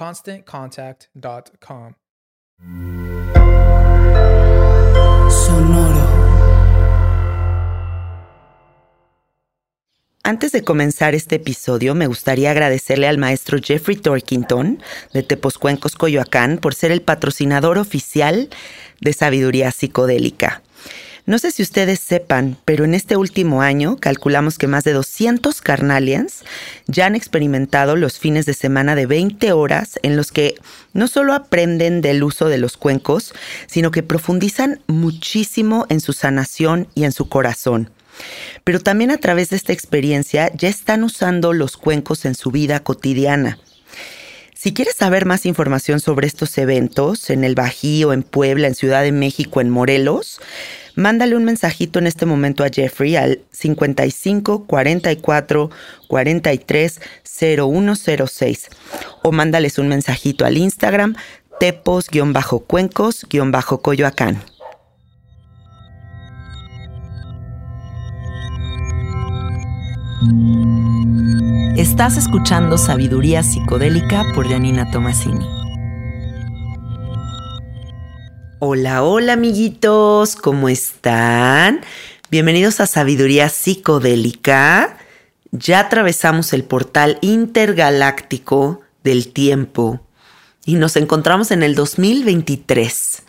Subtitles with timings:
[0.00, 1.92] ConstantContact.com.
[5.28, 6.20] Sonoro.
[10.22, 14.82] Antes de comenzar este episodio, me gustaría agradecerle al maestro Jeffrey Torkington
[15.12, 18.48] de Tepozcuencos, Coyoacán, por ser el patrocinador oficial
[19.02, 20.62] de Sabiduría Psicodélica.
[21.30, 25.60] No sé si ustedes sepan, pero en este último año calculamos que más de 200
[25.60, 26.42] carnalians
[26.88, 30.56] ya han experimentado los fines de semana de 20 horas en los que
[30.92, 33.32] no solo aprenden del uso de los cuencos,
[33.68, 37.90] sino que profundizan muchísimo en su sanación y en su corazón.
[38.64, 42.80] Pero también a través de esta experiencia ya están usando los cuencos en su vida
[42.80, 43.60] cotidiana.
[44.56, 49.02] Si quieres saber más información sobre estos eventos en el Bajío, en Puebla, en Ciudad
[49.02, 50.40] de México, en Morelos,
[51.00, 55.70] mándale un mensajito en este momento a Jeffrey al 55 44
[56.08, 58.68] 43 0106
[59.22, 61.16] o mándales un mensajito al Instagram
[61.58, 64.42] tepos-cuencos-coyoacán.
[71.76, 75.59] Estás escuchando Sabiduría Psicodélica por Janina Tomasini.
[78.62, 81.80] Hola, hola amiguitos, ¿cómo están?
[82.30, 84.98] Bienvenidos a Sabiduría Psicodélica.
[85.50, 90.02] Ya atravesamos el portal intergaláctico del tiempo
[90.66, 93.22] y nos encontramos en el 2023,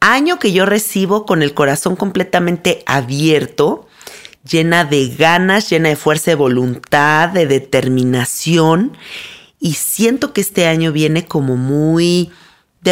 [0.00, 3.88] año que yo recibo con el corazón completamente abierto
[4.46, 8.94] llena de ganas, llena de fuerza de voluntad, de determinación.
[9.58, 12.30] Y siento que este año viene como muy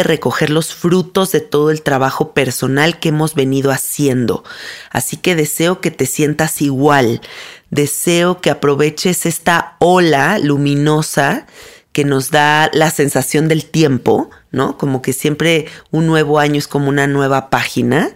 [0.03, 4.43] recoger los frutos de todo el trabajo personal que hemos venido haciendo.
[4.89, 7.21] Así que deseo que te sientas igual.
[7.69, 11.47] Deseo que aproveches esta ola luminosa
[11.91, 14.77] que nos da la sensación del tiempo, ¿no?
[14.77, 18.11] Como que siempre un nuevo año es como una nueva página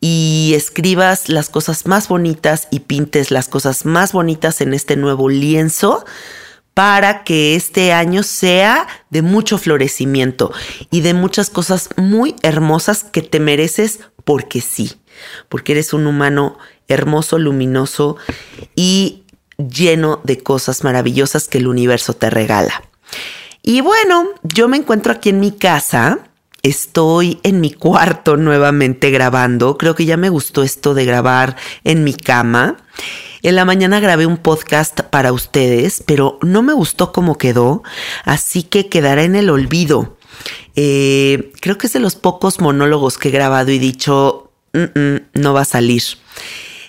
[0.00, 5.28] y escribas las cosas más bonitas y pintes las cosas más bonitas en este nuevo
[5.28, 6.04] lienzo
[6.74, 10.52] para que este año sea de mucho florecimiento
[10.90, 14.92] y de muchas cosas muy hermosas que te mereces porque sí,
[15.48, 18.16] porque eres un humano hermoso, luminoso
[18.74, 19.22] y
[19.56, 22.82] lleno de cosas maravillosas que el universo te regala.
[23.62, 26.28] Y bueno, yo me encuentro aquí en mi casa
[26.64, 29.76] Estoy en mi cuarto nuevamente grabando.
[29.76, 32.78] Creo que ya me gustó esto de grabar en mi cama.
[33.44, 37.82] En la mañana grabé un podcast para ustedes, pero no me gustó cómo quedó,
[38.24, 40.16] así que quedará en el olvido.
[40.76, 45.60] Eh, creo que es de los pocos monólogos que he grabado y dicho, no va
[45.60, 46.02] a salir.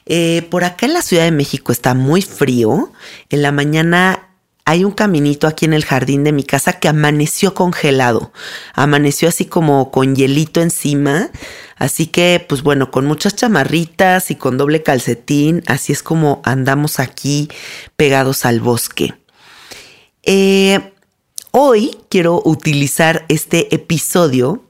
[0.05, 2.89] Eh, por acá en la Ciudad de México está muy frío.
[3.29, 4.29] En la mañana
[4.63, 8.31] hay un caminito aquí en el jardín de mi casa que amaneció congelado.
[8.73, 11.31] Amaneció así como con hielito encima.
[11.75, 16.99] Así que, pues bueno, con muchas chamarritas y con doble calcetín, así es como andamos
[16.99, 17.49] aquí
[17.95, 19.13] pegados al bosque.
[20.23, 20.93] Eh,
[21.51, 24.63] hoy quiero utilizar este episodio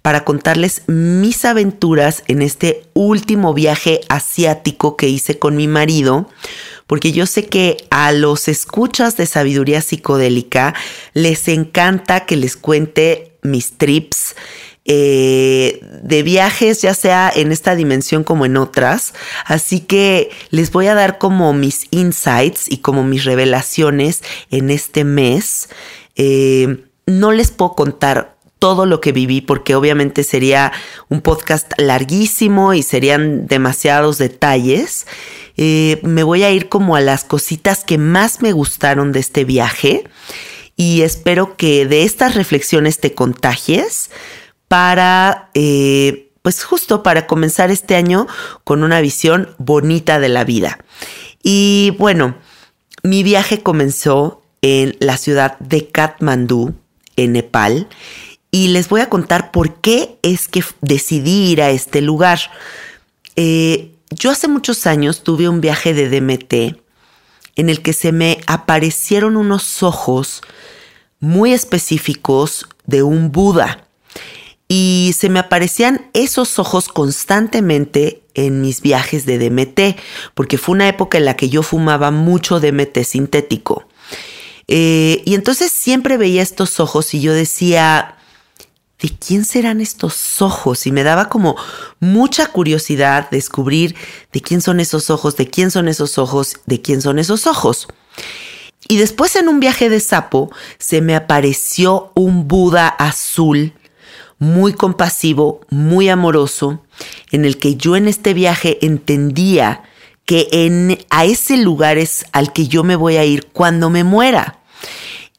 [0.00, 6.28] para contarles mis aventuras en este último viaje asiático que hice con mi marido
[6.86, 10.74] porque yo sé que a los escuchas de sabiduría psicodélica
[11.14, 14.36] les encanta que les cuente mis trips.
[14.86, 19.14] Eh, de viajes, ya sea en esta dimensión como en otras.
[19.46, 25.04] Así que les voy a dar como mis insights y como mis revelaciones en este
[25.04, 25.70] mes.
[26.16, 30.72] Eh, no les puedo contar todo lo que viví porque obviamente sería
[31.08, 35.06] un podcast larguísimo y serían demasiados detalles.
[35.56, 39.44] Eh, me voy a ir como a las cositas que más me gustaron de este
[39.44, 40.04] viaje
[40.76, 44.10] y espero que de estas reflexiones te contagies
[44.74, 48.26] para, eh, pues justo para comenzar este año
[48.64, 50.78] con una visión bonita de la vida.
[51.44, 52.34] Y bueno,
[53.04, 56.74] mi viaje comenzó en la ciudad de Katmandú,
[57.14, 57.86] en Nepal,
[58.50, 62.40] y les voy a contar por qué es que decidí ir a este lugar.
[63.36, 66.82] Eh, yo hace muchos años tuve un viaje de DMT
[67.54, 70.42] en el que se me aparecieron unos ojos
[71.20, 73.84] muy específicos de un Buda.
[74.68, 80.00] Y se me aparecían esos ojos constantemente en mis viajes de DMT,
[80.34, 83.86] porque fue una época en la que yo fumaba mucho DMT sintético.
[84.66, 88.16] Eh, y entonces siempre veía estos ojos y yo decía,
[89.00, 90.86] ¿de quién serán estos ojos?
[90.86, 91.56] Y me daba como
[92.00, 93.94] mucha curiosidad descubrir
[94.32, 97.86] de quién son esos ojos, de quién son esos ojos, de quién son esos ojos.
[98.88, 103.72] Y después en un viaje de sapo se me apareció un Buda azul,
[104.44, 106.80] muy compasivo, muy amoroso,
[107.32, 109.82] en el que yo en este viaje entendía
[110.26, 114.04] que en, a ese lugar es al que yo me voy a ir cuando me
[114.04, 114.60] muera.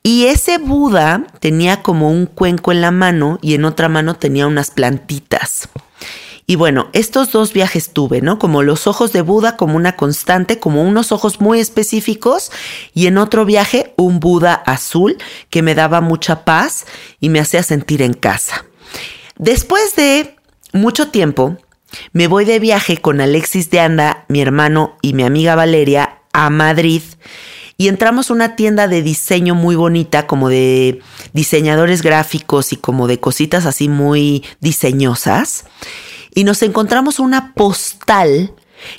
[0.04, 4.46] Y ese Buda tenía como un cuenco en la mano y en otra mano tenía
[4.46, 5.69] unas plantitas.
[6.48, 8.38] Y bueno, estos dos viajes tuve, ¿no?
[8.38, 12.51] Como los ojos de Buda como una constante, como unos ojos muy específicos
[12.94, 15.18] y en otro viaje un Buda azul
[15.50, 16.86] que me daba mucha paz
[17.19, 18.66] y me hacía sentir en casa.
[19.38, 20.36] Después de
[20.74, 21.58] mucho tiempo,
[22.14, 26.50] me voy de viaje con Alexis de Anda, mi hermano y mi amiga Valeria a
[26.50, 27.02] Madrid
[27.78, 31.02] y entramos a una tienda de diseño muy bonita, como de
[31.34, 35.66] diseñadores gráficos y como de cositas así muy diseñosas.
[36.34, 38.54] Y nos encontramos una postal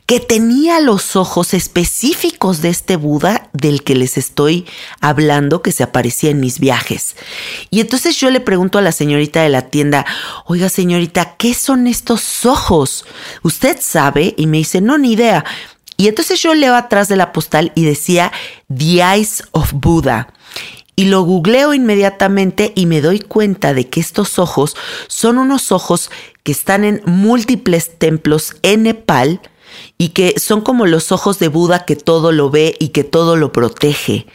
[0.07, 4.67] que tenía los ojos específicos de este Buda del que les estoy
[5.01, 7.17] hablando que se aparecía en mis viajes.
[7.71, 10.07] Y entonces yo le pregunto a la señorita de la tienda,
[10.47, 13.05] oiga señorita, ¿qué son estos ojos?
[13.43, 14.35] ¿Usted sabe?
[14.37, 15.45] Y me dice, no, ni idea.
[15.97, 18.33] Y entonces yo leo atrás de la postal y decía
[18.75, 20.29] The Eyes of Buddha.
[20.99, 24.77] Y lo googleo inmediatamente y me doy cuenta de que estos ojos
[25.09, 26.11] son unos ojos
[26.43, 29.41] que están en múltiples templos en Nepal
[29.99, 33.37] y que son como los ojos de Buda que todo lo ve y que todo
[33.37, 34.27] lo protege.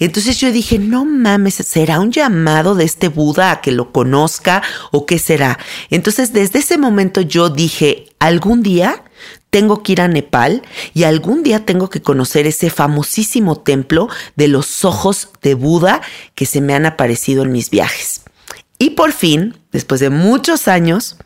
[0.00, 4.62] Entonces yo dije, no mames, ¿será un llamado de este Buda a que lo conozca
[4.90, 5.58] o qué será?
[5.90, 9.04] Entonces desde ese momento yo dije, algún día
[9.50, 10.62] tengo que ir a Nepal
[10.94, 16.00] y algún día tengo que conocer ese famosísimo templo de los ojos de Buda
[16.34, 18.22] que se me han aparecido en mis viajes.
[18.80, 21.16] Y por fin, después de muchos años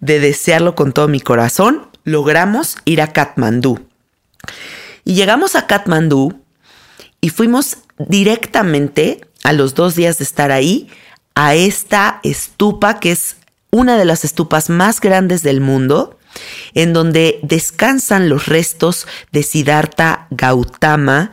[0.00, 3.84] de desearlo con todo mi corazón, logramos ir a Katmandú.
[5.04, 6.40] Y llegamos a Katmandú
[7.20, 10.88] y fuimos directamente a los dos días de estar ahí
[11.34, 13.36] a esta estupa que es
[13.70, 16.18] una de las estupas más grandes del mundo
[16.74, 21.32] en donde descansan los restos de Siddhartha Gautama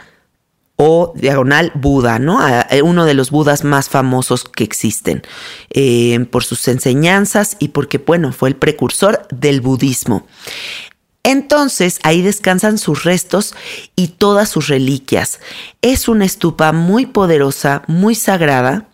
[0.76, 2.40] o diagonal Buda, ¿no?
[2.84, 5.22] Uno de los Budas más famosos que existen
[5.70, 10.26] eh, por sus enseñanzas y porque, bueno, fue el precursor del budismo.
[11.24, 13.56] Entonces ahí descansan sus restos
[13.96, 15.40] y todas sus reliquias.
[15.82, 18.88] Es una estupa muy poderosa, muy sagrada,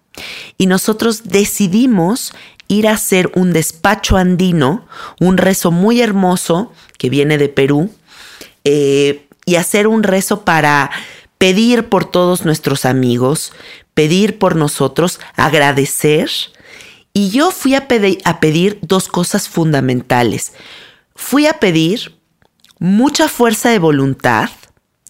[0.58, 2.34] y nosotros decidimos
[2.68, 4.86] ir a hacer un despacho andino,
[5.20, 7.90] un rezo muy hermoso que viene de Perú,
[8.64, 10.92] eh, y hacer un rezo para
[11.40, 13.54] pedir por todos nuestros amigos,
[13.96, 16.30] pedir por nosotros, agradecer.
[17.14, 20.54] Y yo fui a, pedir dos cosas fundamentales.
[21.16, 22.20] Fui a pedir
[22.78, 24.50] mucha fuerza de voluntad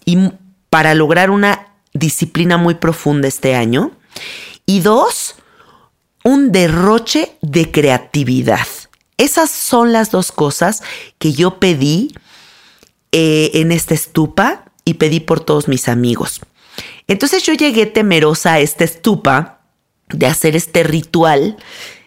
[0.06, 0.30] y
[0.70, 3.90] para lograr una disciplina muy profunda este año.
[4.66, 5.34] Y dos,
[6.22, 8.66] un derroche de creatividad.
[9.16, 10.82] Esas son las dos cosas
[11.18, 12.14] que yo pedí
[13.10, 16.40] eh, en esta estupa y pedí por todos mis amigos.
[17.06, 19.60] Entonces yo llegué temerosa a esta estupa
[20.08, 21.56] de hacer este ritual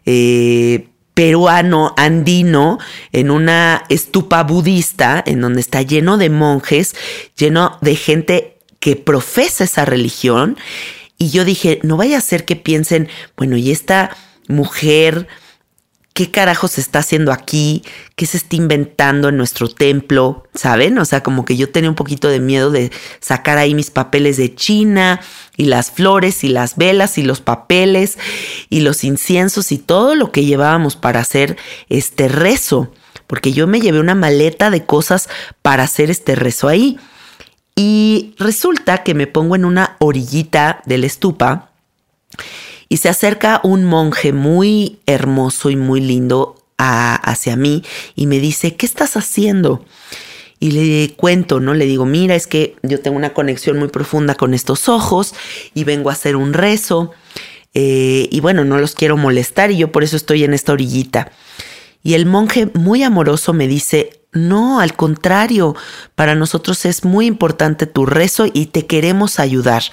[0.06, 2.80] eh, peruano, andino,
[3.12, 6.96] en una estupa budista, en donde está lleno de monjes,
[7.38, 10.58] lleno de gente que profesa esa religión.
[11.18, 14.15] Y yo dije, no vaya a ser que piensen, bueno, y esta
[14.48, 15.27] mujer
[16.13, 17.84] ¿qué carajo se está haciendo aquí?
[18.15, 20.48] ¿Qué se está inventando en nuestro templo?
[20.53, 20.98] ¿Saben?
[21.00, 24.38] O sea, como que yo tenía un poquito de miedo de sacar ahí mis papeles
[24.38, 25.20] de China
[25.58, 28.17] y las flores y las velas y los papeles
[28.70, 31.58] y los inciensos y todo lo que llevábamos para hacer
[31.89, 32.91] este rezo.
[33.25, 35.29] Porque yo me llevé una maleta de cosas
[35.62, 37.00] para hacer este rezo ahí.
[37.75, 41.72] Y resulta que me pongo en una orillita de la estupa
[42.94, 47.84] y se acerca un monje muy hermoso y muy lindo hacia mí
[48.16, 49.84] y me dice, ¿qué estás haciendo?
[50.60, 51.74] Y le cuento, ¿no?
[51.74, 55.34] Le digo, mira, es que yo tengo una conexión muy profunda con estos ojos
[55.74, 57.14] y vengo a hacer un rezo.
[57.74, 61.32] Eh, y bueno, no los quiero molestar y yo por eso estoy en esta orillita.
[62.04, 65.75] Y el monje muy amoroso me dice, no, al contrario,
[66.16, 69.84] para nosotros es muy importante tu rezo y te queremos ayudar.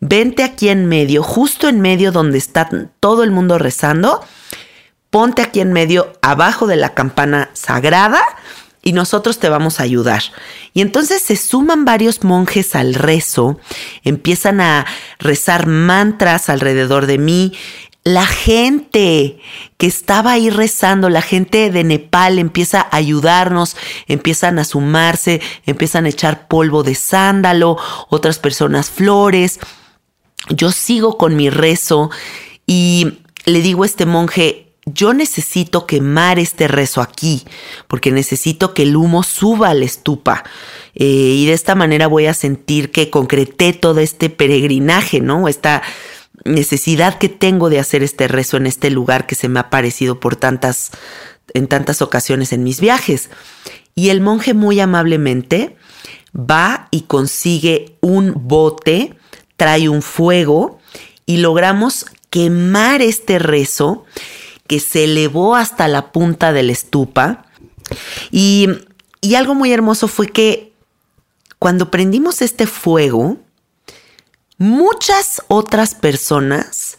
[0.00, 2.68] Vente aquí en medio, justo en medio donde está
[3.00, 4.22] todo el mundo rezando.
[5.10, 8.22] Ponte aquí en medio, abajo de la campana sagrada
[8.86, 10.22] y nosotros te vamos a ayudar.
[10.72, 13.58] Y entonces se suman varios monjes al rezo,
[14.04, 14.86] empiezan a
[15.18, 17.52] rezar mantras alrededor de mí,
[18.06, 19.40] la gente
[19.78, 26.04] que estaba ahí rezando, la gente de Nepal empieza a ayudarnos, empiezan a sumarse, empiezan
[26.04, 27.76] a echar polvo de sándalo,
[28.08, 29.58] otras personas flores.
[30.50, 32.10] Yo sigo con mi rezo
[32.64, 37.42] y le digo a este monje, yo necesito quemar este rezo aquí,
[37.88, 40.44] porque necesito que el humo suba a la estupa.
[40.94, 45.48] Eh, y de esta manera voy a sentir que concreté todo este peregrinaje, ¿no?
[45.48, 45.82] Esta
[46.46, 50.20] necesidad que tengo de hacer este rezo en este lugar que se me ha parecido
[50.20, 50.90] por tantas,
[51.54, 53.30] en tantas ocasiones en mis viajes.
[53.94, 55.76] Y el monje muy amablemente
[56.34, 59.14] va y consigue un bote,
[59.56, 60.78] trae un fuego
[61.24, 64.04] y logramos quemar este rezo
[64.66, 67.46] que se elevó hasta la punta de la estupa.
[68.30, 68.68] Y,
[69.20, 70.72] y algo muy hermoso fue que
[71.58, 73.38] cuando prendimos este fuego,
[74.58, 76.98] muchas otras personas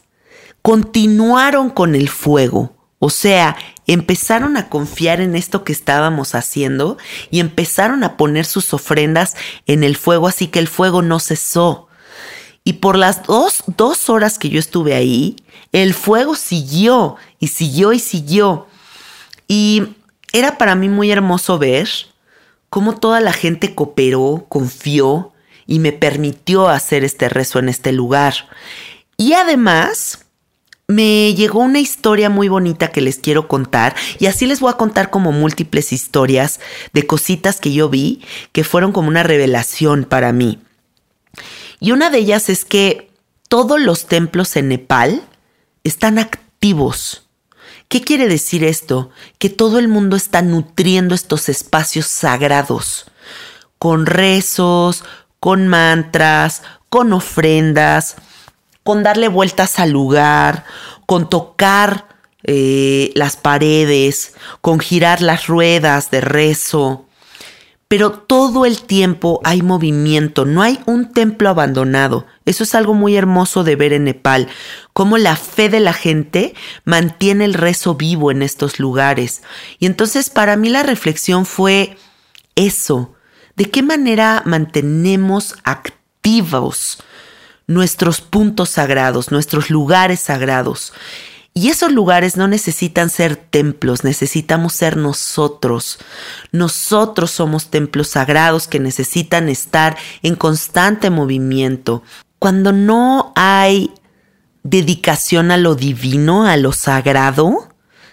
[0.62, 2.74] continuaron con el fuego.
[3.00, 6.98] O sea, empezaron a confiar en esto que estábamos haciendo
[7.30, 9.36] y empezaron a poner sus ofrendas
[9.66, 11.88] en el fuego, así que el fuego no cesó.
[12.64, 15.38] Y por las dos, dos horas que yo estuve ahí,
[15.72, 18.68] el fuego siguió y siguió y siguió.
[19.48, 19.84] Y
[20.34, 21.88] era para mí muy hermoso ver
[22.70, 25.32] cómo toda la gente cooperó, confió
[25.68, 28.34] y me permitió hacer este rezo en este lugar.
[29.18, 30.26] Y además,
[30.88, 34.78] me llegó una historia muy bonita que les quiero contar y así les voy a
[34.78, 36.62] contar como múltiples historias
[36.94, 38.22] de cositas que yo vi
[38.54, 40.60] que fueron como una revelación para mí.
[41.82, 43.12] Y una de ellas es que
[43.50, 45.24] todos los templos en Nepal
[45.84, 47.28] están activos.
[47.90, 49.10] ¿Qué quiere decir esto?
[49.38, 53.12] Que todo el mundo está nutriendo estos espacios sagrados
[53.78, 55.04] con rezos,
[55.40, 58.16] con mantras, con ofrendas,
[58.84, 60.64] con darle vueltas al lugar,
[61.06, 62.08] con tocar
[62.44, 67.06] eh, las paredes, con girar las ruedas de rezo.
[67.90, 72.26] Pero todo el tiempo hay movimiento, no hay un templo abandonado.
[72.46, 74.50] Eso es algo muy hermoso de ver en Nepal,
[74.94, 76.54] cómo la fe de la gente
[76.84, 79.42] mantiene el rezo vivo en estos lugares.
[79.80, 81.98] Y entonces para mí la reflexión fue
[82.56, 83.16] eso,
[83.58, 87.00] ¿De qué manera mantenemos activos
[87.66, 90.94] nuestros puntos sagrados, nuestros lugares sagrados?
[91.56, 95.98] Y esos lugares no necesitan ser templos, necesitamos ser nosotros.
[96.52, 102.04] Nosotros somos templos sagrados que necesitan estar en constante movimiento.
[102.38, 103.92] Cuando no hay
[104.62, 107.70] dedicación a lo divino, a lo sagrado,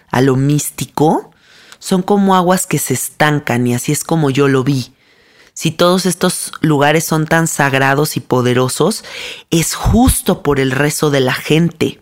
[0.09, 1.29] a lo místico,
[1.77, 4.94] son como aguas que se estancan y así es como yo lo vi
[5.55, 9.05] si todos estos lugares son tan sagrados y poderosos,
[9.49, 12.01] es justo por el rezo de la gente.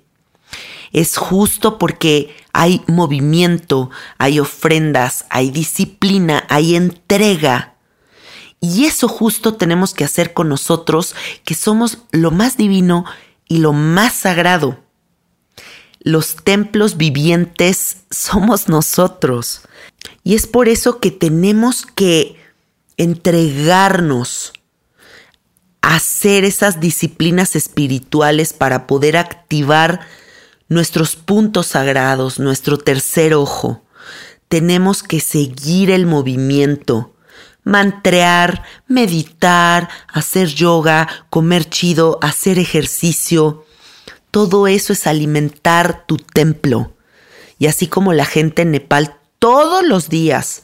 [0.92, 7.76] Es justo porque hay movimiento, hay ofrendas, hay disciplina, hay entrega.
[8.60, 11.14] Y eso justo tenemos que hacer con nosotros,
[11.46, 13.06] que somos lo más divino
[13.48, 14.80] y lo más sagrado.
[16.00, 19.62] Los templos vivientes somos nosotros.
[20.24, 22.43] Y es por eso que tenemos que
[22.98, 24.54] entregarnos
[25.82, 30.02] a hacer esas disciplinas espirituales para poder activar
[30.70, 33.84] nuestros puntos sagrados, nuestro tercer ojo.
[34.48, 37.16] Tenemos que seguir el movimiento,
[37.64, 43.66] mantrear, meditar, hacer yoga, comer chido, hacer ejercicio.
[44.32, 46.94] Todo eso es alimentar tu templo.
[47.60, 50.64] Y así como la gente en Nepal todos los días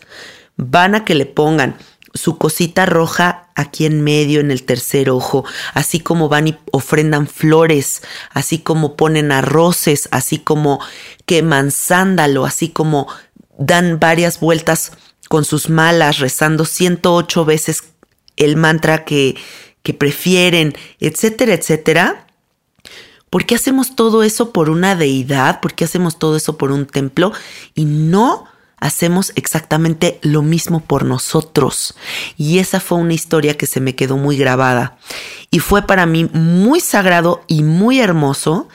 [0.55, 1.77] van a que le pongan
[2.13, 7.27] su cosita roja aquí en medio, en el tercer ojo, así como van y ofrendan
[7.27, 8.01] flores,
[8.31, 10.79] así como ponen arroces, así como
[11.25, 13.07] queman sándalo, así como
[13.57, 14.93] dan varias vueltas
[15.27, 17.83] con sus malas, rezando 108 veces
[18.37, 19.35] el mantra que,
[19.83, 22.25] que prefieren, etcétera, etcétera.
[23.29, 25.61] ¿Por qué hacemos todo eso por una deidad?
[25.61, 27.31] ¿Por qué hacemos todo eso por un templo?
[27.75, 28.45] Y no
[28.79, 31.95] hacemos exactamente lo mismo por nosotros.
[32.37, 34.97] Y esa fue una historia que se me quedó muy grabada.
[35.51, 38.67] Y fue para mí muy sagrado y muy hermoso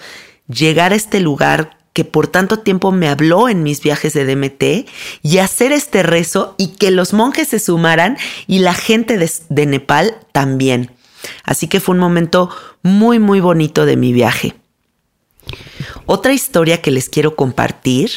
[0.49, 4.89] llegar a este lugar que por tanto tiempo me habló en mis viajes de DMT
[5.23, 8.19] y hacer este rezo y que los monjes se sumaran
[8.49, 10.91] y la gente de, de Nepal también.
[11.45, 12.51] Así que fue un momento
[12.83, 14.57] muy, muy bonito de mi viaje.
[16.07, 18.11] Otra historia que les quiero compartir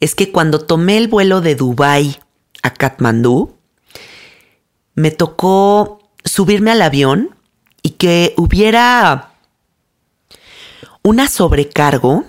[0.00, 2.18] es que cuando tomé el vuelo de Dubái
[2.62, 3.56] a Katmandú,
[4.94, 7.36] me tocó subirme al avión
[7.82, 9.32] y que hubiera
[11.02, 12.24] una sobrecargo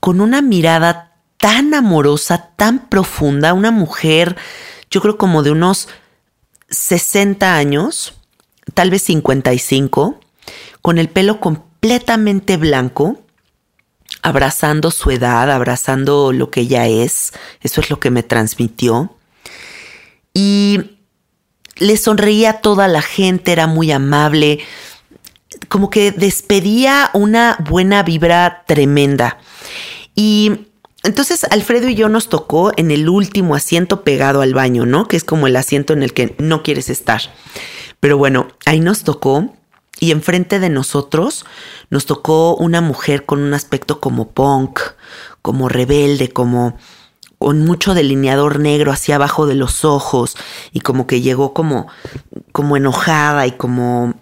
[0.00, 4.36] con una mirada tan amorosa, tan profunda, una mujer,
[4.90, 5.88] yo creo como de unos
[6.70, 8.14] 60 años,
[8.74, 10.20] tal vez 55,
[10.80, 13.20] con el pelo completamente blanco,
[14.22, 17.32] abrazando su edad, abrazando lo que ella es.
[17.60, 19.16] Eso es lo que me transmitió.
[20.32, 20.98] Y
[21.76, 24.60] le sonreía a toda la gente, era muy amable,
[25.68, 29.38] como que despedía una buena vibra tremenda.
[30.14, 30.66] Y
[31.02, 35.08] entonces Alfredo y yo nos tocó en el último asiento pegado al baño, ¿no?
[35.08, 37.22] Que es como el asiento en el que no quieres estar.
[38.00, 39.54] Pero bueno, ahí nos tocó
[40.02, 41.46] y enfrente de nosotros
[41.88, 44.80] nos tocó una mujer con un aspecto como punk,
[45.42, 46.76] como rebelde, como
[47.38, 50.36] con mucho delineador negro hacia abajo de los ojos
[50.72, 51.86] y como que llegó como
[52.50, 54.14] como enojada y como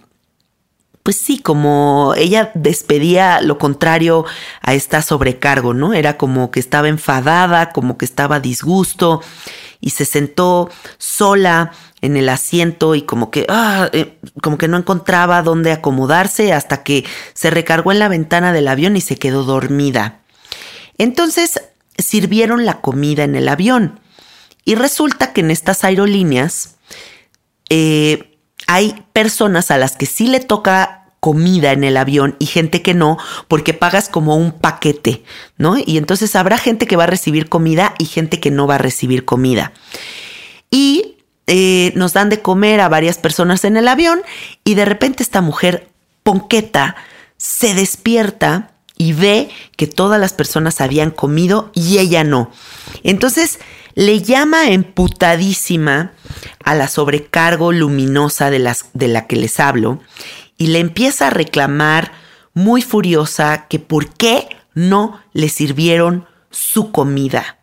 [1.02, 4.26] pues sí, como ella despedía lo contrario
[4.60, 5.94] a esta sobrecargo, ¿no?
[5.94, 9.22] Era como que estaba enfadada, como que estaba disgusto
[9.80, 14.76] y se sentó sola en el asiento y como que, ah, eh, como que no
[14.76, 19.44] encontraba dónde acomodarse hasta que se recargó en la ventana del avión y se quedó
[19.44, 20.20] dormida.
[20.98, 21.62] Entonces
[21.98, 24.00] sirvieron la comida en el avión
[24.64, 26.76] y resulta que en estas aerolíneas
[27.68, 32.82] eh, hay personas a las que sí le toca comida en el avión y gente
[32.82, 35.22] que no, porque pagas como un paquete,
[35.58, 35.76] ¿no?
[35.78, 38.78] Y entonces habrá gente que va a recibir comida y gente que no va a
[38.78, 39.72] recibir comida.
[40.70, 44.22] Y eh, nos dan de comer a varias personas en el avión
[44.64, 45.88] y de repente esta mujer
[46.22, 46.96] ponqueta
[47.36, 52.50] se despierta y ve que todas las personas habían comido y ella no.
[53.02, 53.58] Entonces
[53.94, 56.12] le llama emputadísima
[56.62, 60.00] a la sobrecargo luminosa de, las, de la que les hablo
[60.60, 62.12] y le empieza a reclamar
[62.52, 67.56] muy furiosa que por qué no le sirvieron su comida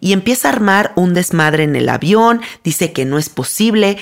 [0.00, 3.98] y empieza a armar un desmadre en el avión, dice que no es posible.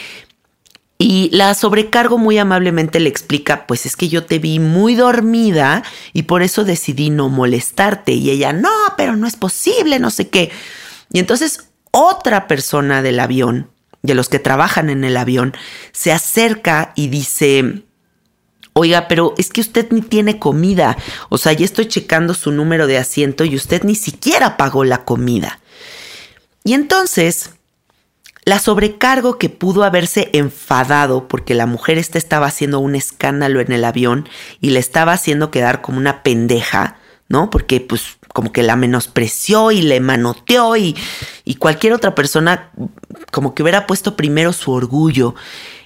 [0.98, 5.82] Y la sobrecargo muy amablemente le explica, pues es que yo te vi muy dormida
[6.12, 8.12] y por eso decidí no molestarte.
[8.12, 10.50] Y ella, no, pero no es posible, no sé qué.
[11.10, 13.70] Y entonces otra persona del avión,
[14.02, 15.54] de los que trabajan en el avión,
[15.92, 17.85] se acerca y dice,
[18.78, 20.98] oiga, pero es que usted ni tiene comida.
[21.30, 25.04] O sea, ya estoy checando su número de asiento y usted ni siquiera pagó la
[25.04, 25.60] comida.
[26.62, 27.52] Y entonces,
[28.44, 33.72] la sobrecargo que pudo haberse enfadado porque la mujer esta estaba haciendo un escándalo en
[33.72, 34.28] el avión
[34.60, 37.48] y le estaba haciendo quedar como una pendeja, ¿no?
[37.48, 40.94] Porque pues como que la menospreció y le manoteó y,
[41.46, 42.70] y cualquier otra persona
[43.32, 45.34] como que hubiera puesto primero su orgullo.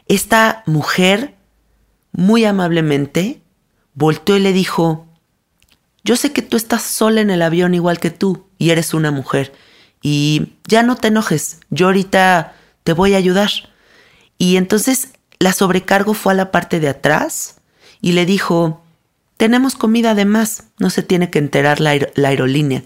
[0.09, 1.37] Esta mujer,
[2.13, 3.43] muy amablemente,
[3.95, 5.07] volteó y le dijo,
[6.05, 9.11] yo sé que tú estás sola en el avión igual que tú y eres una
[9.11, 9.53] mujer
[10.03, 13.51] y ya no te enojes, yo ahorita te voy a ayudar.
[14.39, 17.57] Y entonces la sobrecargo fue a la parte de atrás
[18.01, 18.83] y le dijo,
[19.37, 22.83] tenemos comida de más, no se tiene que enterar la, la aerolínea.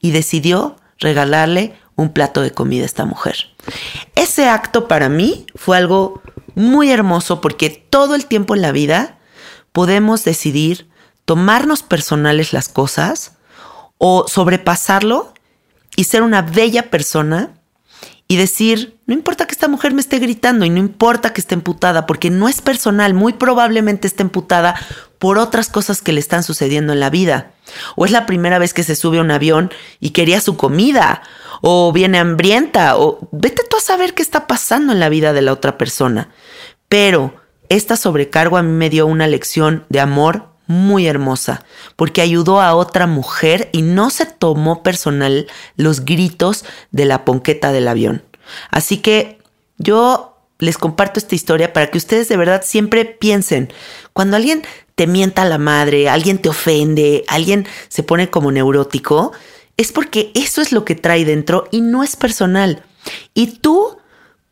[0.00, 3.36] Y decidió regalarle un plato de comida a esta mujer.
[4.14, 6.22] Ese acto para mí fue algo
[6.56, 9.18] muy hermoso porque todo el tiempo en la vida
[9.70, 10.88] podemos decidir
[11.26, 13.34] tomarnos personales las cosas
[13.98, 15.32] o sobrepasarlo
[15.96, 17.55] y ser una bella persona
[18.28, 21.54] y decir, no importa que esta mujer me esté gritando y no importa que esté
[21.54, 24.74] emputada, porque no es personal, muy probablemente esté emputada
[25.18, 27.52] por otras cosas que le están sucediendo en la vida.
[27.94, 31.22] O es la primera vez que se sube a un avión y quería su comida,
[31.62, 35.42] o viene hambrienta, o vete tú a saber qué está pasando en la vida de
[35.42, 36.30] la otra persona.
[36.88, 37.34] Pero
[37.68, 41.64] esta sobrecargo a mí me dio una lección de amor muy hermosa,
[41.96, 47.72] porque ayudó a otra mujer y no se tomó personal los gritos de la ponqueta
[47.72, 48.22] del avión.
[48.70, 49.38] Así que
[49.78, 53.72] yo les comparto esta historia para que ustedes de verdad siempre piensen,
[54.12, 54.62] cuando alguien
[54.94, 59.32] te mienta la madre, alguien te ofende, alguien se pone como neurótico,
[59.76, 62.82] es porque eso es lo que trae dentro y no es personal.
[63.34, 63.98] Y tú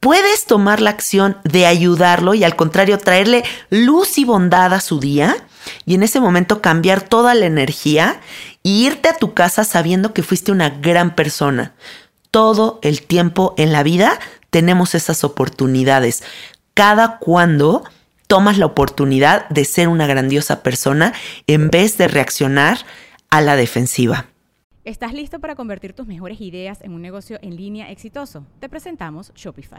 [0.00, 5.00] puedes tomar la acción de ayudarlo y al contrario traerle luz y bondad a su
[5.00, 5.34] día
[5.86, 8.20] y en ese momento cambiar toda la energía
[8.64, 11.74] e irte a tu casa sabiendo que fuiste una gran persona.
[12.30, 14.18] Todo el tiempo en la vida
[14.50, 16.22] tenemos esas oportunidades.
[16.74, 17.84] Cada cuando
[18.26, 21.12] tomas la oportunidad de ser una grandiosa persona
[21.46, 22.78] en vez de reaccionar
[23.30, 24.26] a la defensiva.
[24.84, 28.46] ¿Estás listo para convertir tus mejores ideas en un negocio en línea exitoso?
[28.60, 29.78] Te presentamos Shopify.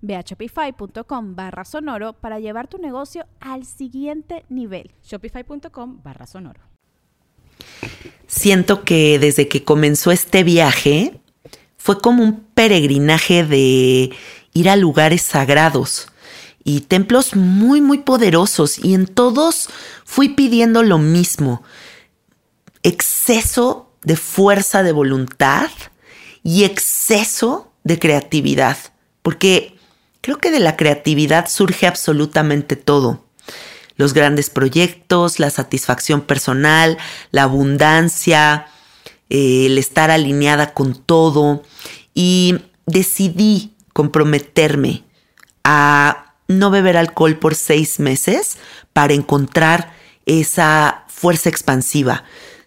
[0.00, 4.90] Ve a shopify.com barra sonoro para llevar tu negocio al siguiente nivel.
[5.02, 6.60] Shopify.com barra sonoro.
[8.26, 11.20] Siento que desde que comenzó este viaje
[11.76, 14.10] fue como un peregrinaje de
[14.52, 16.08] ir a lugares sagrados
[16.64, 19.68] y templos muy, muy poderosos y en todos
[20.04, 21.62] fui pidiendo lo mismo,
[22.82, 25.70] exceso de fuerza de voluntad
[26.42, 28.76] y exceso de creatividad,
[29.22, 29.76] porque
[30.20, 33.24] creo que de la creatividad surge absolutamente todo.
[33.96, 36.98] Los grandes proyectos, la satisfacción personal,
[37.30, 38.66] la abundancia,
[39.30, 41.62] eh, el estar alineada con todo
[42.14, 45.04] y decidí comprometerme
[45.64, 48.58] a no beber alcohol por seis meses
[48.92, 49.94] para encontrar
[50.26, 52.24] esa fuerza expansiva.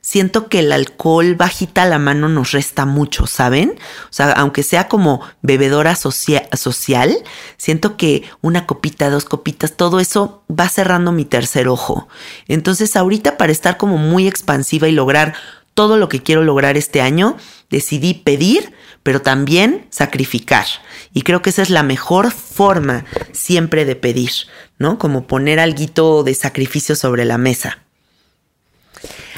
[0.07, 3.71] Siento que el alcohol bajita la mano nos resta mucho, ¿saben?
[4.03, 7.17] O sea, aunque sea como bebedora socia social,
[7.57, 12.07] siento que una copita, dos copitas, todo eso va cerrando mi tercer ojo.
[12.47, 15.33] Entonces ahorita para estar como muy expansiva y lograr
[15.73, 17.35] todo lo que quiero lograr este año,
[17.71, 20.67] decidí pedir, pero también sacrificar.
[21.15, 24.33] Y creo que esa es la mejor forma siempre de pedir,
[24.77, 24.99] ¿no?
[24.99, 27.84] Como poner algo de sacrificio sobre la mesa.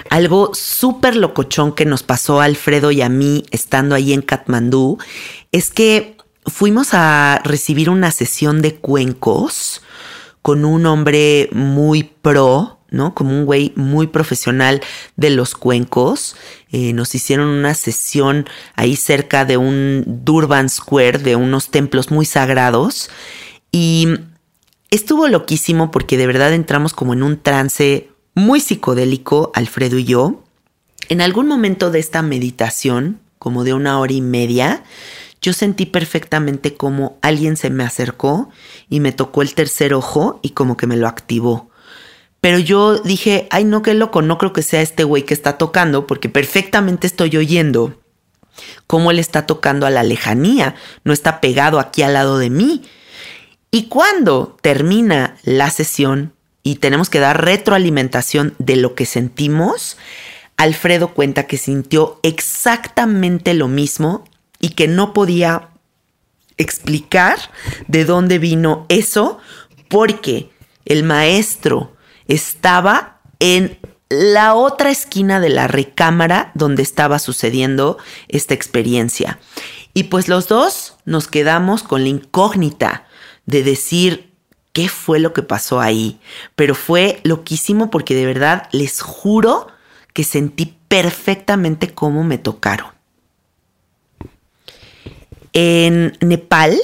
[0.10, 4.98] Algo súper locochón que nos pasó a Alfredo y a mí estando ahí en Katmandú
[5.52, 9.82] es que fuimos a recibir una sesión de cuencos
[10.42, 13.14] con un hombre muy pro, ¿no?
[13.14, 14.82] Como un güey muy profesional
[15.18, 16.38] de los cuencos.
[16.72, 22.26] Eh, nos hicieron una sesión ahí cerca de un Durban Square, de unos templos muy
[22.26, 23.10] sagrados.
[23.72, 24.08] Y
[24.90, 30.44] estuvo loquísimo porque de verdad entramos como en un trance muy psicodélico, Alfredo y yo.
[31.10, 34.84] En algún momento de esta meditación, como de una hora y media,
[35.42, 38.50] yo sentí perfectamente como alguien se me acercó
[38.90, 41.72] y me tocó el tercer ojo y como que me lo activó.
[42.40, 45.58] Pero yo dije, ay no, qué loco, no creo que sea este güey que está
[45.58, 48.00] tocando, porque perfectamente estoy oyendo
[48.86, 52.84] cómo él está tocando a la lejanía, no está pegado aquí al lado de mí.
[53.72, 56.37] Y cuando termina la sesión
[56.68, 59.96] y tenemos que dar retroalimentación de lo que sentimos,
[60.58, 64.26] Alfredo cuenta que sintió exactamente lo mismo
[64.60, 65.70] y que no podía
[66.58, 67.38] explicar
[67.88, 69.38] de dónde vino eso,
[69.88, 70.50] porque
[70.84, 71.96] el maestro
[72.28, 73.78] estaba en
[74.10, 79.40] la otra esquina de la recámara donde estaba sucediendo esta experiencia.
[79.94, 83.08] Y pues los dos nos quedamos con la incógnita
[83.46, 84.27] de decir
[84.74, 86.20] qué fue lo que pasó ahí.
[86.56, 89.68] Pero fue loquísimo porque de verdad les juro
[90.14, 92.88] que sentí perfectamente cómo me tocaron.
[95.54, 96.78] En Nepal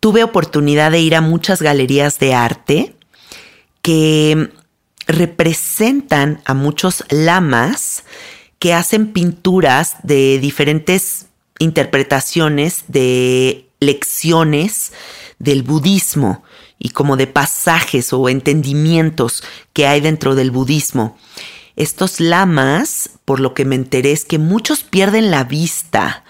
[0.00, 2.94] tuve oportunidad de ir a muchas galerías de arte
[3.82, 4.50] que
[5.06, 8.04] representan a muchos lamas
[8.58, 11.26] que hacen pinturas de diferentes
[11.58, 14.92] interpretaciones de lecciones
[15.38, 16.42] del budismo
[16.78, 21.16] y como de pasajes o entendimientos que hay dentro del budismo.
[21.76, 26.24] Estos lamas, por lo que me enteré, es que muchos pierden la vista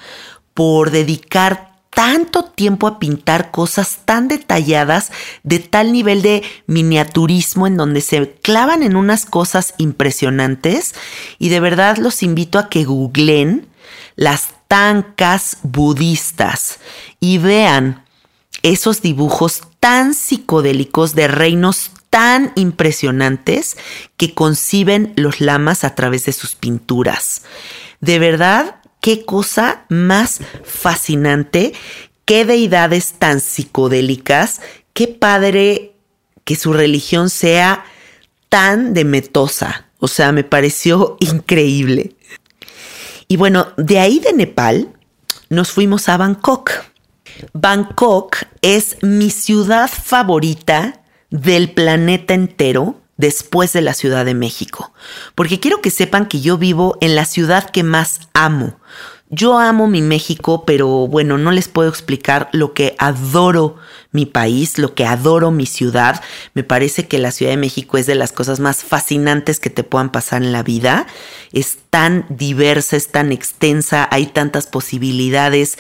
[0.55, 5.11] por dedicar tanto tiempo a pintar cosas tan detalladas
[5.43, 10.95] de tal nivel de miniaturismo en donde se clavan en unas cosas impresionantes
[11.39, 13.67] y de verdad los invito a que googlen
[14.15, 16.79] las tancas budistas
[17.19, 18.05] y vean
[18.63, 23.79] esos dibujos tan psicodélicos de reinos tan impresionantes
[24.19, 27.41] que conciben los lamas a través de sus pinturas.
[28.03, 31.73] De verdad, qué cosa más fascinante,
[32.27, 34.61] qué deidades tan psicodélicas,
[34.93, 35.95] qué padre
[36.45, 37.87] que su religión sea
[38.51, 39.87] tan demetosa.
[40.01, 42.15] O sea, me pareció increíble.
[43.27, 44.95] Y bueno, de ahí de Nepal
[45.49, 46.73] nos fuimos a Bangkok.
[47.53, 54.93] Bangkok es mi ciudad favorita del planeta entero después de la Ciudad de México,
[55.35, 58.79] porque quiero que sepan que yo vivo en la ciudad que más amo.
[59.31, 63.77] Yo amo mi México, pero bueno, no les puedo explicar lo que adoro
[64.11, 66.23] mi país, lo que adoro mi ciudad.
[66.55, 69.85] Me parece que la Ciudad de México es de las cosas más fascinantes que te
[69.85, 71.07] puedan pasar en la vida.
[71.53, 75.77] Es tan diversa, es tan extensa, hay tantas posibilidades.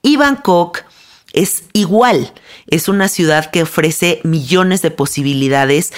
[0.00, 0.84] Y Bangkok
[1.32, 2.32] es igual.
[2.66, 5.92] Es una ciudad que ofrece millones de posibilidades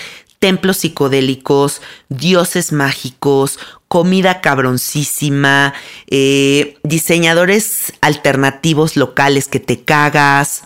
[0.44, 5.72] templos psicodélicos, dioses mágicos, comida cabroncísima,
[6.10, 10.64] eh, diseñadores alternativos locales que te cagas,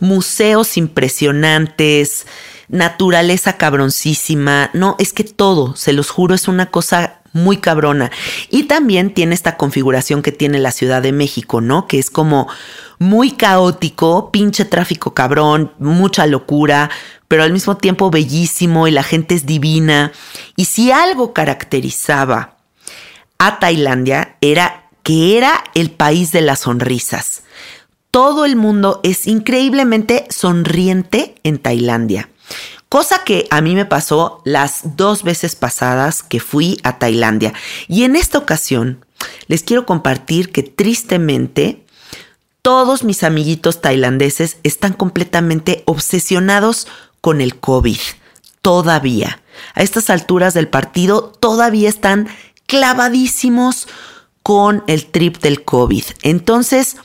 [0.00, 2.26] museos impresionantes,
[2.66, 4.70] naturaleza cabroncísima.
[4.72, 8.10] No, es que todo, se los juro, es una cosa muy cabrona.
[8.50, 11.86] Y también tiene esta configuración que tiene la Ciudad de México, ¿no?
[11.86, 12.48] Que es como
[12.98, 16.90] muy caótico, pinche tráfico cabrón, mucha locura,
[17.28, 20.12] pero al mismo tiempo bellísimo y la gente es divina.
[20.56, 22.56] Y si algo caracterizaba
[23.38, 27.44] a Tailandia era que era el país de las sonrisas.
[28.10, 32.28] Todo el mundo es increíblemente sonriente en Tailandia.
[32.96, 37.52] Cosa que a mí me pasó las dos veces pasadas que fui a Tailandia.
[37.88, 39.04] Y en esta ocasión
[39.48, 41.84] les quiero compartir que tristemente
[42.62, 46.88] todos mis amiguitos tailandeses están completamente obsesionados
[47.20, 47.98] con el COVID.
[48.62, 49.42] Todavía.
[49.74, 52.28] A estas alturas del partido todavía están
[52.64, 53.88] clavadísimos
[54.42, 56.04] con el trip del COVID.
[56.22, 56.96] Entonces,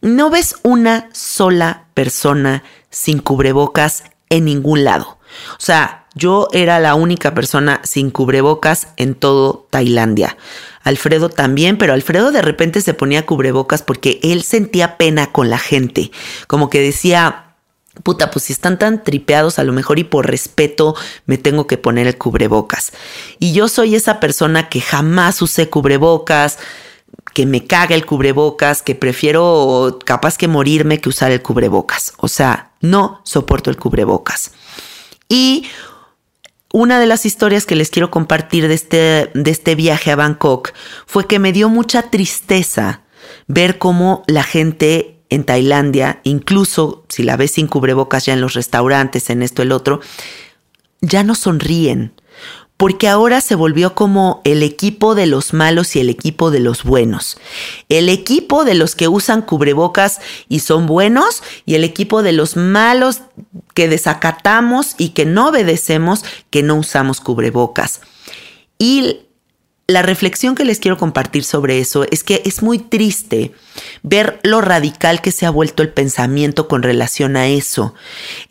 [0.00, 5.15] no ves una sola persona sin cubrebocas en ningún lado.
[5.52, 10.36] O sea, yo era la única persona sin cubrebocas en todo Tailandia.
[10.82, 15.58] Alfredo también, pero Alfredo de repente se ponía cubrebocas porque él sentía pena con la
[15.58, 16.10] gente.
[16.46, 17.46] Como que decía,
[18.02, 20.94] puta, pues si están tan tripeados, a lo mejor y por respeto
[21.26, 22.92] me tengo que poner el cubrebocas.
[23.38, 26.58] Y yo soy esa persona que jamás usé cubrebocas,
[27.34, 32.14] que me caga el cubrebocas, que prefiero capaz que morirme que usar el cubrebocas.
[32.16, 34.52] O sea, no soporto el cubrebocas.
[35.28, 35.66] Y
[36.72, 40.72] una de las historias que les quiero compartir de este, de este viaje a Bangkok
[41.06, 43.02] fue que me dio mucha tristeza
[43.46, 48.54] ver cómo la gente en Tailandia, incluso si la ves sin cubrebocas ya en los
[48.54, 50.00] restaurantes, en esto, el otro,
[51.00, 52.12] ya no sonríen,
[52.76, 56.84] porque ahora se volvió como el equipo de los malos y el equipo de los
[56.84, 57.38] buenos.
[57.88, 62.56] El equipo de los que usan cubrebocas y son buenos y el equipo de los
[62.56, 63.22] malos
[63.72, 68.02] que desacatamos y que no obedecemos, que no usamos cubrebocas.
[68.78, 69.20] Y
[69.88, 73.54] la reflexión que les quiero compartir sobre eso es que es muy triste
[74.02, 77.94] ver lo radical que se ha vuelto el pensamiento con relación a eso,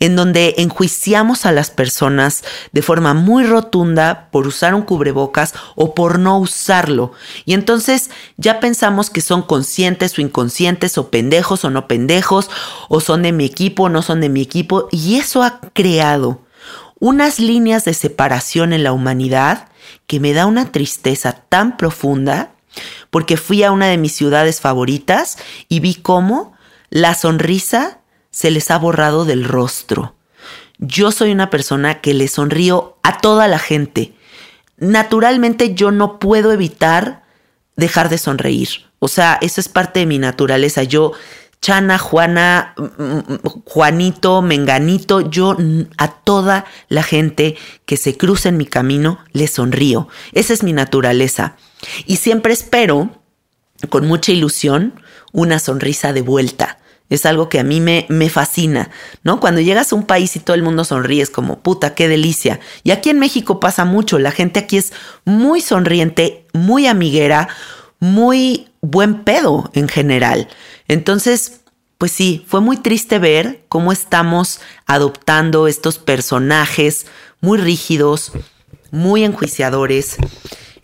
[0.00, 5.94] en donde enjuiciamos a las personas de forma muy rotunda por usar un cubrebocas o
[5.94, 7.12] por no usarlo.
[7.44, 12.48] Y entonces ya pensamos que son conscientes o inconscientes o pendejos o no pendejos,
[12.88, 16.40] o son de mi equipo o no son de mi equipo, y eso ha creado
[16.98, 19.68] unas líneas de separación en la humanidad
[20.06, 22.52] que me da una tristeza tan profunda
[23.10, 26.54] porque fui a una de mis ciudades favoritas y vi cómo
[26.90, 30.14] la sonrisa se les ha borrado del rostro.
[30.78, 34.12] Yo soy una persona que le sonrío a toda la gente.
[34.76, 37.22] Naturalmente yo no puedo evitar
[37.76, 38.68] dejar de sonreír.
[38.98, 40.82] O sea, eso es parte de mi naturaleza.
[40.82, 41.12] Yo
[41.66, 45.56] Chana, Juana, mm, mm, Juanito, Menganito, yo
[45.98, 50.06] a toda la gente que se cruza en mi camino le sonrío.
[50.30, 51.56] Esa es mi naturaleza.
[52.06, 53.10] Y siempre espero,
[53.88, 54.94] con mucha ilusión,
[55.32, 56.78] una sonrisa de vuelta.
[57.10, 58.90] Es algo que a mí me, me, fascina,
[59.24, 59.40] ¿no?
[59.40, 62.60] Cuando llegas a un país y todo el mundo sonríe, es como, puta, qué delicia.
[62.84, 64.92] Y aquí en México pasa mucho, la gente aquí es
[65.24, 67.48] muy sonriente, muy amiguera,
[67.98, 70.48] muy buen pedo en general.
[70.88, 71.60] Entonces,
[71.98, 77.06] pues sí, fue muy triste ver cómo estamos adoptando estos personajes
[77.40, 78.32] muy rígidos,
[78.90, 80.16] muy enjuiciadores,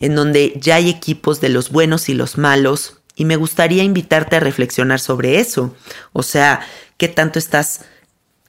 [0.01, 2.99] en donde ya hay equipos de los buenos y los malos.
[3.15, 5.75] Y me gustaría invitarte a reflexionar sobre eso.
[6.13, 6.61] O sea,
[6.97, 7.85] ¿qué tanto estás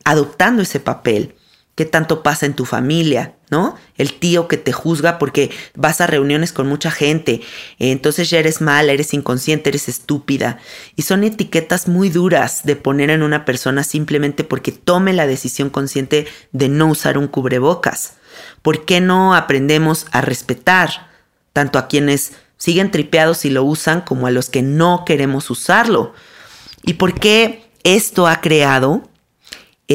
[0.05, 1.35] adoptando ese papel?
[1.75, 3.33] ¿Qué tanto pasa en tu familia?
[3.53, 3.75] ¿no?
[3.99, 7.41] El tío que te juzga porque vas a reuniones con mucha gente,
[7.77, 10.57] entonces ya eres mala, eres inconsciente, eres estúpida.
[10.95, 15.69] Y son etiquetas muy duras de poner en una persona simplemente porque tome la decisión
[15.69, 18.13] consciente de no usar un cubrebocas.
[18.63, 21.11] ¿Por qué no aprendemos a respetar
[21.53, 26.15] tanto a quienes siguen tripeados y lo usan como a los que no queremos usarlo?
[26.81, 29.07] ¿Y por qué esto ha creado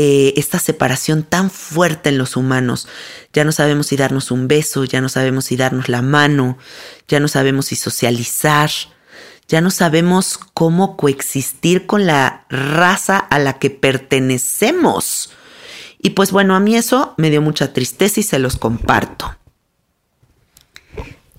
[0.01, 2.87] eh, esta separación tan fuerte en los humanos.
[3.33, 6.57] Ya no sabemos si darnos un beso, ya no sabemos si darnos la mano,
[7.09, 8.71] ya no sabemos si socializar,
[9.49, 15.33] ya no sabemos cómo coexistir con la raza a la que pertenecemos.
[15.99, 19.37] Y pues bueno, a mí eso me dio mucha tristeza y se los comparto.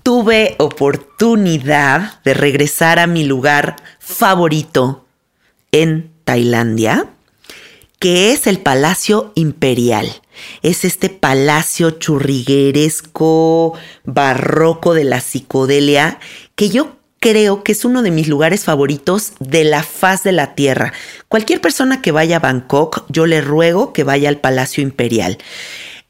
[0.02, 5.06] Tuve oportunidad de regresar a mi lugar favorito
[5.72, 7.08] en Tailandia
[8.00, 10.10] que es el Palacio Imperial.
[10.62, 16.18] Es este palacio churrigueresco, barroco de la psicodelia,
[16.56, 20.54] que yo creo que es uno de mis lugares favoritos de la faz de la
[20.54, 20.94] tierra.
[21.28, 25.36] Cualquier persona que vaya a Bangkok, yo le ruego que vaya al Palacio Imperial.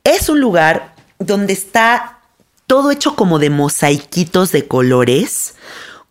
[0.04, 2.20] Es un lugar donde está
[2.68, 5.54] todo hecho como de mosaiquitos de colores,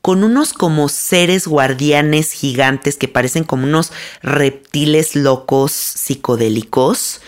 [0.09, 3.91] con unos como seres guardianes gigantes que parecen como unos
[4.23, 7.21] reptiles locos psicodélicos,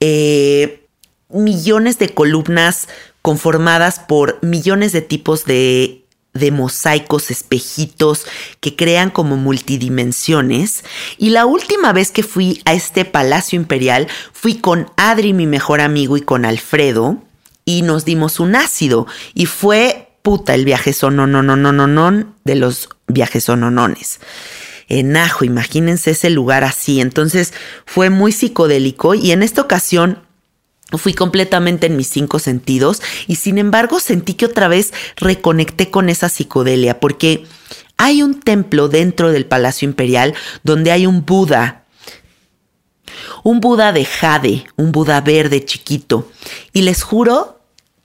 [0.00, 0.84] eh,
[1.28, 2.88] millones de columnas
[3.22, 8.26] conformadas por millones de tipos de de mosaicos, espejitos
[8.58, 10.82] que crean como multidimensiones.
[11.16, 15.80] Y la última vez que fui a este Palacio Imperial fui con Adri, mi mejor
[15.80, 17.22] amigo, y con Alfredo,
[17.64, 19.06] y nos dimos un ácido.
[19.34, 24.20] Y fue puta el viaje sonononononón de los viajes sononones.
[24.88, 27.02] En Ajo, imagínense ese lugar así.
[27.02, 27.52] Entonces
[27.84, 30.20] fue muy psicodélico y en esta ocasión
[30.96, 36.08] fui completamente en mis cinco sentidos y sin embargo sentí que otra vez reconecté con
[36.08, 37.44] esa psicodelia porque
[37.98, 41.84] hay un templo dentro del Palacio Imperial donde hay un Buda
[43.42, 46.30] un Buda de jade, un Buda verde chiquito.
[46.72, 47.60] Y les juro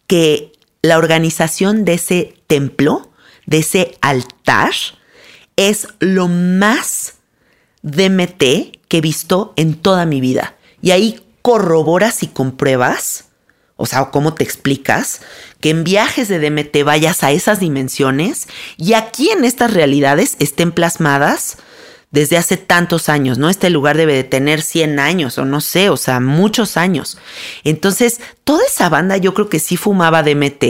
[0.05, 3.11] que la organización de ese templo,
[3.45, 4.71] de ese altar,
[5.55, 7.15] es lo más
[7.81, 10.55] DMT que he visto en toda mi vida.
[10.81, 13.25] Y ahí corroboras y compruebas,
[13.75, 15.21] o sea, cómo te explicas,
[15.61, 20.71] que en viajes de DMT vayas a esas dimensiones y aquí en estas realidades estén
[20.71, 21.57] plasmadas
[22.12, 23.50] desde hace tantos años, ¿no?
[23.50, 27.17] Este lugar debe de tener 100 años o no sé, o sea, muchos años.
[27.63, 30.63] Entonces, toda esa banda yo creo que sí fumaba DMT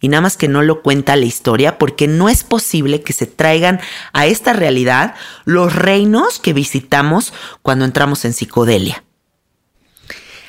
[0.00, 3.26] y nada más que no lo cuenta la historia porque no es posible que se
[3.26, 3.80] traigan
[4.12, 9.04] a esta realidad los reinos que visitamos cuando entramos en psicodelia.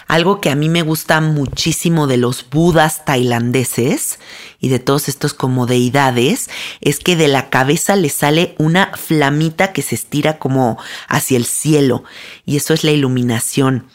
[0.09, 4.17] Algo que a mí me gusta muchísimo de los budas tailandeses
[4.59, 6.49] y de todos estos como deidades
[6.81, 11.45] es que de la cabeza le sale una flamita que se estira como hacia el
[11.45, 12.03] cielo
[12.43, 13.85] y eso es la iluminación.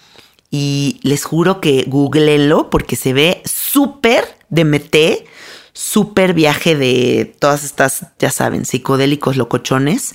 [0.53, 5.27] Y les juro que googleenlo porque se ve súper de meté.
[5.73, 10.15] súper viaje de todas estas, ya saben, psicodélicos locochones.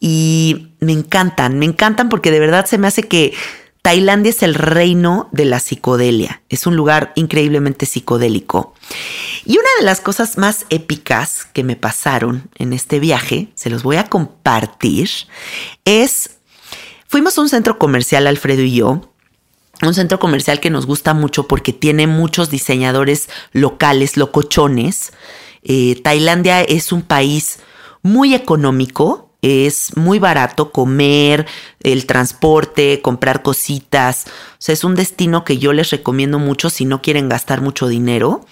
[0.00, 3.32] Y me encantan, me encantan porque de verdad se me hace que
[3.86, 6.42] Tailandia es el reino de la psicodelia.
[6.48, 8.74] Es un lugar increíblemente psicodélico.
[9.44, 13.84] Y una de las cosas más épicas que me pasaron en este viaje, se los
[13.84, 15.08] voy a compartir,
[15.84, 16.30] es,
[17.06, 19.08] fuimos a un centro comercial, Alfredo y yo,
[19.80, 25.12] un centro comercial que nos gusta mucho porque tiene muchos diseñadores locales, locochones.
[25.62, 27.60] Eh, Tailandia es un país
[28.02, 31.46] muy económico, es muy barato comer,
[31.82, 34.24] el transporte, comprar cositas.
[34.26, 37.86] O sea, es un destino que yo les recomiendo mucho si no quieren gastar mucho
[37.86, 38.44] dinero.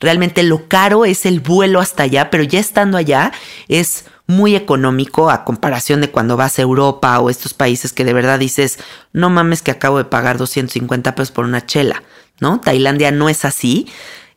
[0.00, 3.32] Realmente lo caro es el vuelo hasta allá, pero ya estando allá
[3.68, 8.12] es muy económico a comparación de cuando vas a Europa o estos países que de
[8.12, 8.78] verdad dices,
[9.12, 12.02] no mames que acabo de pagar 250 pesos por una chela,
[12.40, 12.60] ¿no?
[12.60, 13.88] Tailandia no es así.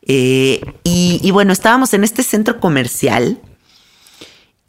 [0.06, 3.40] Eh, y, y bueno, estábamos en este centro comercial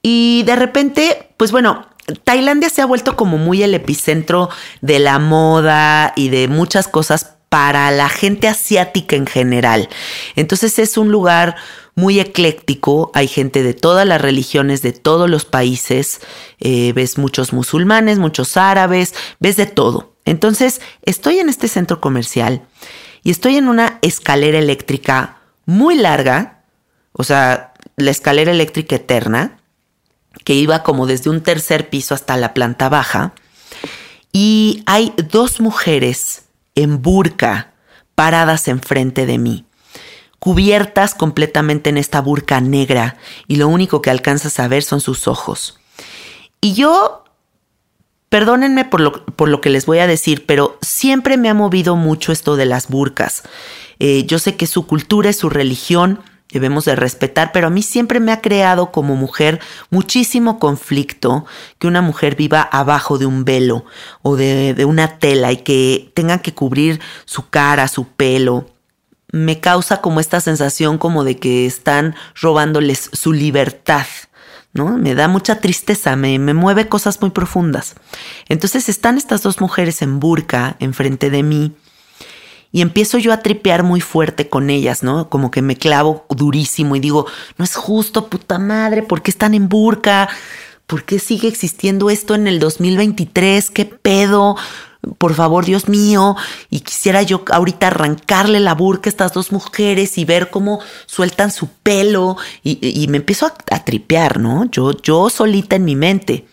[0.08, 1.88] y de repente, pues bueno,
[2.24, 4.52] Tailandia se ha vuelto como muy el epicentro
[4.82, 9.90] de la moda y de muchas cosas para la gente asiática en general.
[10.36, 11.56] Entonces es un lugar
[11.96, 16.22] muy ecléctico, hay gente de todas las religiones, de todos los países,
[16.60, 20.14] eh, ves muchos musulmanes, muchos árabes, ves de todo.
[20.24, 22.62] Entonces estoy en este centro comercial
[23.24, 26.62] y estoy en una escalera eléctrica muy larga,
[27.12, 29.58] o sea, la escalera eléctrica eterna,
[30.44, 33.34] que iba como desde un tercer piso hasta la planta baja.
[34.32, 36.44] Y hay dos mujeres
[36.76, 37.72] en burka
[38.16, 39.66] paradas enfrente de mí,
[40.40, 43.18] cubiertas completamente en esta burka negra
[43.48, 45.80] y lo único que alcanzas a ver son sus ojos.
[46.62, 47.24] Y yo,
[48.30, 51.96] perdónenme por lo, por lo que les voy a decir, pero siempre me ha movido
[51.96, 53.44] mucho esto de las burkas.
[54.00, 56.22] Eh, yo sé que su cultura es su religión,
[56.56, 61.46] debemos de respetar, pero a mí siempre me ha creado como mujer muchísimo conflicto
[61.80, 63.84] que una mujer viva abajo de un velo
[64.22, 68.70] o de, una tela y que tenga que cubrir su cara, su pelo.
[69.34, 74.06] Me causa como esta sensación como de que están robándoles su libertad.
[74.72, 74.98] ¿No?
[74.98, 77.96] Me da mucha tristeza, me, me mueve cosas muy profundas.
[78.48, 81.76] Entonces están estas dos mujeres en burka enfrente de mí
[82.76, 85.30] y empiezo yo a tripear muy fuerte con ellas, ¿no?
[85.30, 87.26] Como que me clavo durísimo y digo,
[87.58, 90.28] no es justo, puta madre, ¿por qué están en burka?
[90.86, 93.70] ¿Por qué sigue existiendo esto en el 2023?
[93.70, 94.58] ¿Qué pedo?
[95.18, 96.36] Por favor, Dios mío,
[96.70, 101.52] y quisiera yo ahorita arrancarle la burka a estas dos mujeres y ver cómo sueltan
[101.54, 104.66] su pelo y, me empiezo a, a, tripear, ¿no?
[104.66, 106.46] Yo, yo solita en mi mente.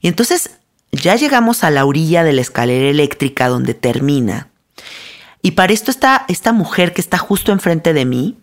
[0.00, 0.50] Y entonces
[0.90, 4.48] ya llegamos a la orilla de la escalera eléctrica donde termina
[5.42, 8.38] y para esto está esta mujer que está justo enfrente de mí,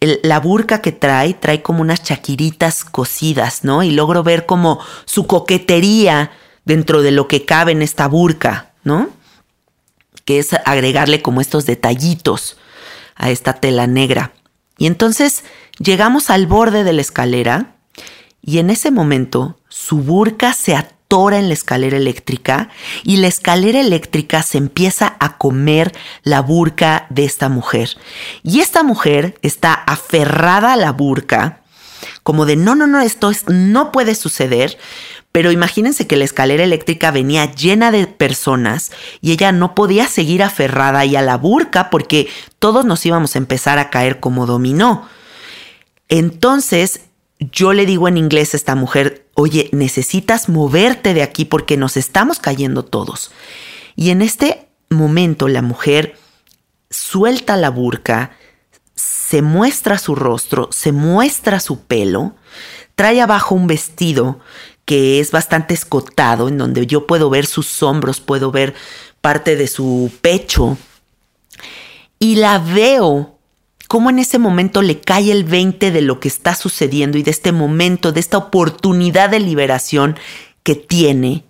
[0.00, 3.82] la burca que trae, trae como unas chaquiritas cosidas, ¿no?
[3.82, 6.32] Y logro ver como su coquetería
[6.64, 9.10] dentro de lo que cabe en esta burca, ¿no?
[10.24, 12.56] Que es agregarle como estos detallitos
[13.14, 14.32] a esta tela negra.
[14.78, 15.44] Y entonces
[15.78, 17.76] llegamos al borde de la escalera
[18.40, 20.74] y en ese momento su burca se
[21.10, 22.68] en la escalera eléctrica
[23.02, 25.92] y la escalera eléctrica se empieza a comer
[26.22, 27.96] la burca de esta mujer.
[28.44, 31.62] Y esta mujer está aferrada a la burca,
[32.22, 34.78] como de no, no, no, esto no puede suceder.
[35.32, 40.44] Pero imagínense que la escalera eléctrica venía llena de personas y ella no podía seguir
[40.44, 42.28] aferrada y a la burca porque
[42.60, 45.08] todos nos íbamos a empezar a caer como dominó.
[46.08, 47.00] Entonces
[47.40, 51.96] yo le digo en inglés a esta mujer, oye, necesitas moverte de aquí porque nos
[51.96, 53.30] estamos cayendo todos.
[53.96, 56.16] Y en este momento la mujer
[56.90, 58.32] suelta la burca,
[58.94, 62.34] se muestra su rostro, se muestra su pelo,
[62.94, 64.40] trae abajo un vestido
[64.84, 68.74] que es bastante escotado, en donde yo puedo ver sus hombros, puedo ver
[69.20, 70.76] parte de su pecho,
[72.18, 73.39] y la veo
[73.90, 77.32] cómo en ese momento le cae el 20 de lo que está sucediendo y de
[77.32, 80.16] este momento, de esta oportunidad de liberación
[80.62, 81.42] que tiene.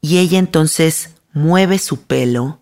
[0.00, 2.58] Y ella entonces mueve su pelo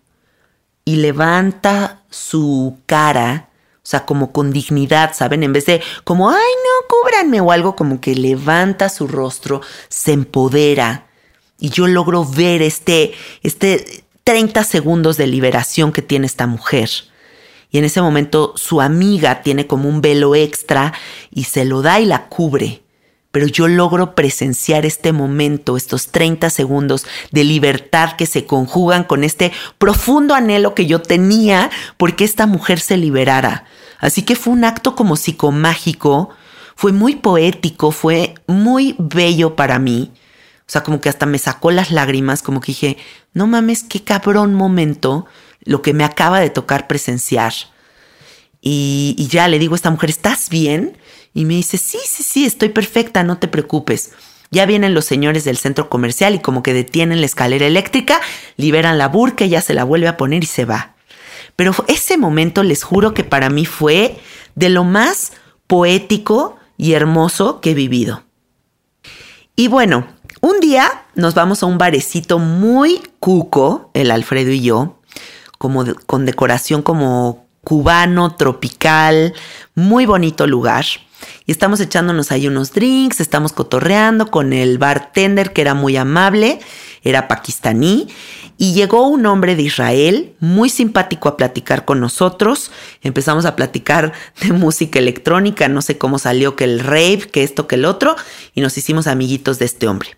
[0.85, 5.41] y levanta su cara, o sea, como con dignidad, ¿saben?
[5.41, 10.11] En vez de como, ay, no, cúbranme o algo, como que levanta su rostro, se
[10.11, 11.07] empodera.
[11.57, 16.91] Y yo logro ver este, este 30 segundos de liberación que tiene esta mujer
[17.71, 20.93] y en ese momento su amiga tiene como un velo extra
[21.31, 22.83] y se lo da y la cubre.
[23.31, 29.23] Pero yo logro presenciar este momento, estos 30 segundos de libertad que se conjugan con
[29.23, 33.63] este profundo anhelo que yo tenía porque esta mujer se liberara.
[33.99, 36.29] Así que fue un acto como psicomágico,
[36.75, 40.11] fue muy poético, fue muy bello para mí.
[40.61, 42.97] O sea, como que hasta me sacó las lágrimas, como que dije,
[43.33, 45.25] no mames, qué cabrón momento
[45.63, 47.53] lo que me acaba de tocar presenciar.
[48.61, 50.97] Y, ya le digo a esta mujer, ¿estás bien?
[51.33, 54.11] Y me dice, sí, sí, sí, estoy perfecta, no te preocupes.
[54.51, 58.19] Ya vienen los señores del centro comercial y como que detienen la escalera eléctrica,
[58.57, 60.95] liberan la burca, ella se la vuelve a poner y se va.
[61.55, 64.19] Pero ese momento les juro que para mí fue
[64.55, 65.31] de lo más
[65.67, 68.23] poético y hermoso que he vivido.
[69.55, 70.07] Y bueno,
[70.41, 75.00] un día nos vamos a un barecito muy cuco, el Alfredo y yo,
[75.61, 79.35] como con decoración como cubano, tropical,
[79.75, 80.85] muy bonito lugar.
[81.45, 86.59] Y estamos echándonos ahí unos drinks, estamos cotorreando con el bartender que era muy amable,
[87.03, 88.07] era pakistaní,
[88.61, 92.69] y llegó un hombre de Israel muy simpático a platicar con nosotros.
[93.01, 97.65] Empezamos a platicar de música electrónica, no sé cómo salió que el rave, que esto,
[97.65, 98.15] que el otro,
[98.53, 100.15] y nos hicimos amiguitos de este hombre.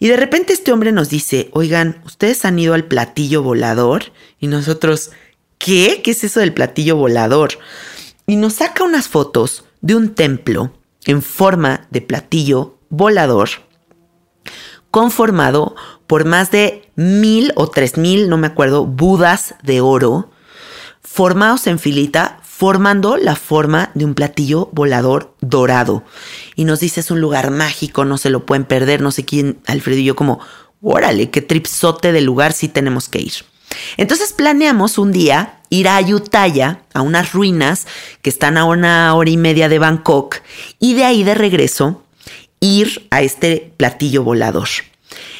[0.00, 4.06] Y de repente este hombre nos dice, oigan, ¿ustedes han ido al platillo volador?
[4.40, 5.12] Y nosotros,
[5.58, 6.00] ¿qué?
[6.02, 7.50] ¿Qué es eso del platillo volador?
[8.26, 10.76] Y nos saca unas fotos de un templo
[11.06, 13.50] en forma de platillo volador
[14.94, 15.74] conformado
[16.14, 20.30] por más de mil o tres mil, no me acuerdo, budas de oro,
[21.02, 26.04] formados en filita, formando la forma de un platillo volador dorado.
[26.54, 29.58] Y nos dice, es un lugar mágico, no se lo pueden perder, no sé quién,
[29.66, 30.38] Alfredo y yo como,
[30.80, 33.32] órale, qué tripsote de lugar, sí tenemos que ir.
[33.96, 37.88] Entonces planeamos un día ir a Ayutthaya, a unas ruinas
[38.22, 40.36] que están a una hora y media de Bangkok,
[40.78, 42.04] y de ahí de regreso
[42.60, 44.68] ir a este platillo volador.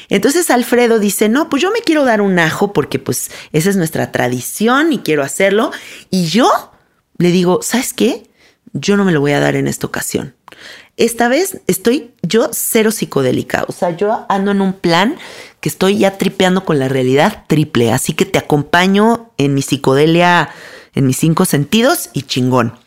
[0.09, 3.77] Entonces Alfredo dice, no, pues yo me quiero dar un ajo porque pues esa es
[3.77, 5.71] nuestra tradición y quiero hacerlo.
[6.11, 6.73] Y yo
[7.19, 8.29] le digo, ¿sabes qué?
[8.73, 10.35] Yo no me lo voy a dar en esta ocasión.
[10.97, 15.17] Esta vez estoy yo cero psicodélica, o sea, yo ando en un plan
[15.61, 20.51] que estoy ya tripeando con la realidad triple, así que te acompaño en mi psicodelia,
[20.95, 22.84] en mis cinco sentidos y chingón.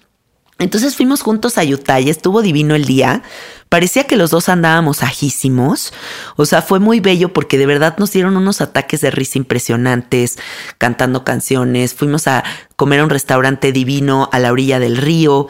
[0.60, 3.22] Entonces fuimos juntos a Utah y estuvo divino el día.
[3.70, 5.94] Parecía que los dos andábamos ajísimos.
[6.36, 10.40] O sea, fue muy bello porque de verdad nos dieron unos ataques de risa impresionantes,
[10.80, 11.94] cantando canciones.
[11.94, 12.44] Fuimos a
[12.76, 15.48] comer a un restaurante divino a la orilla del río.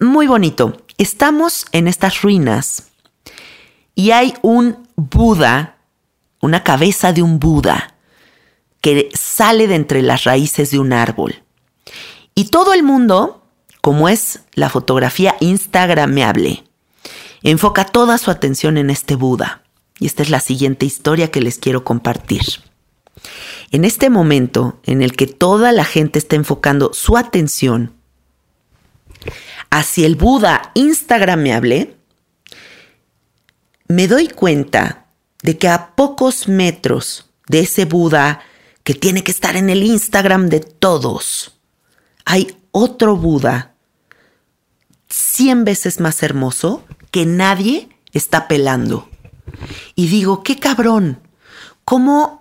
[0.00, 0.82] Muy bonito.
[0.98, 2.84] Estamos en estas ruinas
[3.94, 5.76] y hay un Buda,
[6.40, 7.94] una cabeza de un Buda,
[8.80, 11.42] que sale de entre las raíces de un árbol.
[12.34, 13.39] Y todo el mundo
[13.80, 16.64] como es la fotografía instagrameable.
[17.42, 19.62] Enfoca toda su atención en este Buda.
[19.98, 22.42] Y esta es la siguiente historia que les quiero compartir.
[23.70, 27.94] En este momento en el que toda la gente está enfocando su atención
[29.70, 31.96] hacia el Buda instagrameable,
[33.88, 35.06] me doy cuenta
[35.42, 38.40] de que a pocos metros de ese Buda
[38.84, 41.58] que tiene que estar en el Instagram de todos,
[42.24, 43.69] hay otro Buda
[45.10, 49.08] 100 veces más hermoso que nadie está pelando.
[49.94, 51.20] Y digo, qué cabrón,
[51.84, 52.40] cómo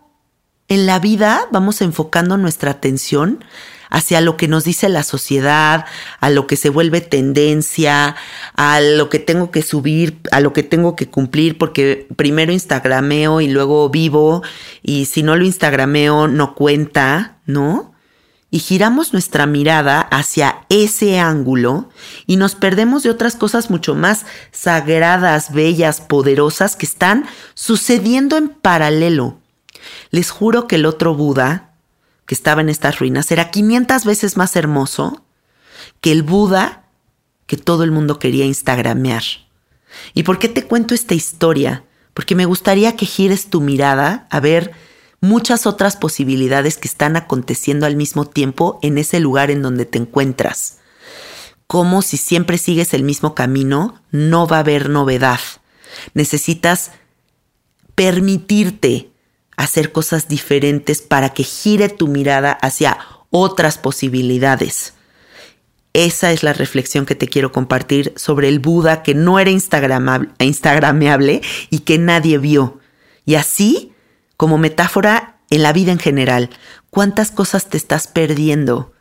[0.67, 3.43] en la vida vamos enfocando nuestra atención
[3.89, 5.85] hacia lo que nos dice la sociedad,
[6.19, 8.15] a lo que se vuelve tendencia,
[8.55, 13.41] a lo que tengo que subir, a lo que tengo que cumplir, porque primero instagrameo
[13.41, 14.43] y luego vivo,
[14.83, 17.95] y si no lo instagrameo no cuenta, ¿no?
[18.51, 21.89] Y giramos nuestra mirada hacia ese ángulo
[22.25, 28.49] y nos perdemos de otras cosas mucho más sagradas, bellas, poderosas que están sucediendo en
[28.49, 29.39] paralelo.
[30.09, 31.73] Les juro que el otro Buda,
[32.25, 35.23] que estaba en estas ruinas, era 500 veces más hermoso
[36.01, 36.83] que el Buda
[37.45, 39.23] que todo el mundo quería instagramear.
[40.13, 41.83] ¿Y por qué te cuento esta historia?
[42.13, 44.71] Porque me gustaría que gires tu mirada a ver
[45.21, 49.97] muchas otras posibilidades que están aconteciendo al mismo tiempo en ese lugar en donde te
[49.97, 50.77] encuentras.
[51.67, 55.39] Como si siempre sigues el mismo camino, no va a haber novedad.
[56.13, 56.91] Necesitas
[57.95, 59.09] permitirte
[59.55, 62.97] hacer cosas diferentes para que gire tu mirada hacia
[63.29, 64.93] otras posibilidades.
[65.93, 71.41] Esa es la reflexión que te quiero compartir sobre el Buda que no era instagrameable
[71.69, 72.79] y que nadie vio.
[73.25, 73.91] Y así
[74.39, 76.49] como metáfora en la vida en general.
[76.89, 78.93] ¿Cuántas cosas te estás perdiendo?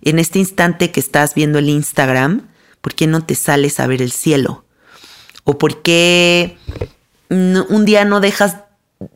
[0.00, 2.46] En este instante que estás viendo el Instagram,
[2.80, 4.64] ¿por qué no te sales a ver el cielo?
[5.42, 6.56] ¿O por qué
[7.30, 8.58] un día no dejas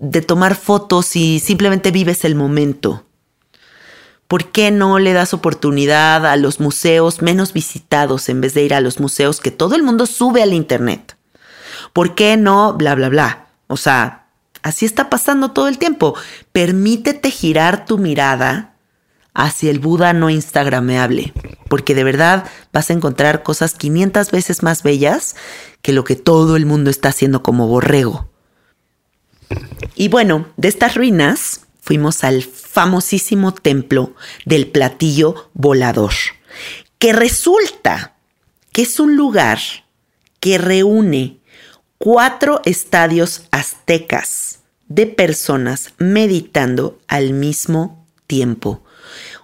[0.00, 3.06] de tomar fotos y simplemente vives el momento?
[4.26, 8.74] ¿Por qué no le das oportunidad a los museos menos visitados en vez de ir
[8.74, 11.16] a los museos que todo el mundo sube al Internet?
[11.92, 12.72] ¿Por qué no?
[12.72, 13.46] Bla, bla, bla.
[13.68, 14.19] O sea,
[14.62, 16.14] así está pasando todo el tiempo.
[16.52, 18.74] Permítete girar tu mirada
[19.34, 21.32] hacia el Buda no instagrameable,
[21.68, 25.36] porque de verdad vas a encontrar cosas 500 veces más bellas
[25.82, 28.28] que lo que todo el mundo está haciendo como borrego.
[29.94, 36.12] Y bueno, de estas ruinas fuimos al famosísimo templo del platillo volador,
[36.98, 38.16] que resulta
[38.72, 39.58] que es un lugar
[40.38, 41.39] que reúne
[42.00, 48.82] cuatro estadios aztecas de personas meditando al mismo tiempo.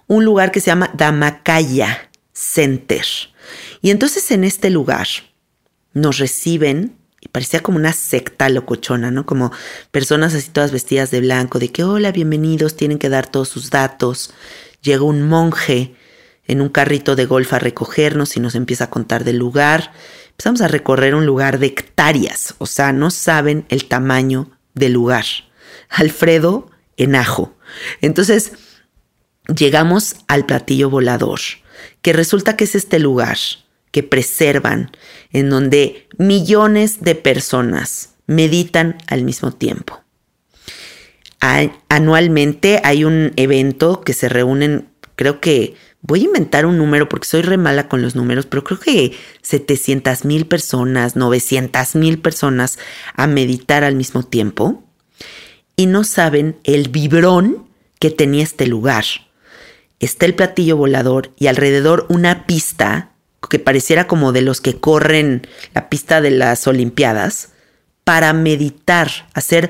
[0.07, 3.05] Un lugar que se llama Damacaya Center.
[3.83, 5.07] Y entonces en este lugar
[5.93, 9.27] nos reciben, y parecía como una secta locochona, ¿no?
[9.27, 9.51] Como
[9.91, 13.69] personas así todas vestidas de blanco, de que hola, bienvenidos, tienen que dar todos sus
[13.69, 14.33] datos.
[14.81, 15.93] Llega un monje
[16.47, 19.91] en un carrito de golf a recogernos y nos empieza a contar del lugar
[20.37, 25.25] empezamos a recorrer un lugar de hectáreas, o sea, no saben el tamaño del lugar.
[25.89, 27.55] Alfredo en ajo.
[28.01, 28.51] Entonces,
[29.47, 31.39] llegamos al platillo volador,
[32.03, 33.39] que resulta que es este lugar
[33.89, 34.91] que preservan,
[35.31, 40.03] en donde millones de personas meditan al mismo tiempo.
[41.89, 47.27] Anualmente hay un evento que se reúnen, creo que voy a inventar un número porque
[47.27, 52.79] soy re mala con los números, pero creo que 700 mil personas, 900 mil personas
[53.15, 54.83] a meditar al mismo tiempo
[55.75, 57.67] y no saben el vibrón
[57.99, 59.05] que tenía este lugar.
[59.99, 63.11] Está el platillo volador y alrededor una pista
[63.49, 67.49] que pareciera como de los que corren la pista de las Olimpiadas
[68.03, 69.69] para meditar, hacer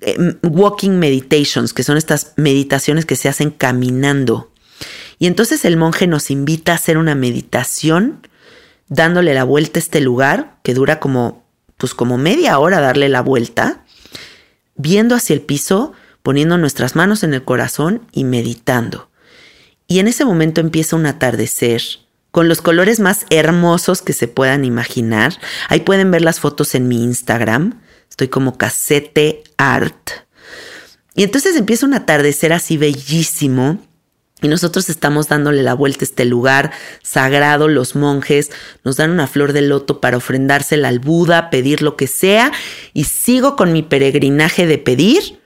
[0.00, 4.51] eh, walking meditations, que son estas meditaciones que se hacen caminando
[5.22, 8.26] y entonces el monje nos invita a hacer una meditación
[8.88, 11.44] dándole la vuelta a este lugar, que dura como,
[11.76, 13.84] pues como media hora darle la vuelta,
[14.74, 15.92] viendo hacia el piso,
[16.24, 19.10] poniendo nuestras manos en el corazón y meditando.
[19.86, 21.82] Y en ese momento empieza un atardecer
[22.32, 25.38] con los colores más hermosos que se puedan imaginar.
[25.68, 27.80] Ahí pueden ver las fotos en mi Instagram.
[28.10, 30.10] Estoy como casete art.
[31.14, 33.78] Y entonces empieza un atardecer así bellísimo
[34.42, 36.72] y nosotros estamos dándole la vuelta a este lugar
[37.02, 38.50] sagrado, los monjes
[38.84, 42.52] nos dan una flor de loto para ofrendársela al Buda, pedir lo que sea,
[42.92, 45.40] y sigo con mi peregrinaje de pedir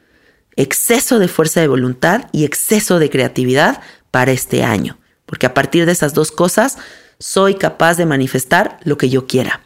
[0.56, 3.80] exceso de fuerza de voluntad y exceso de creatividad
[4.10, 6.78] para este año, porque a partir de esas dos cosas
[7.18, 9.60] soy capaz de manifestar lo que yo quiera.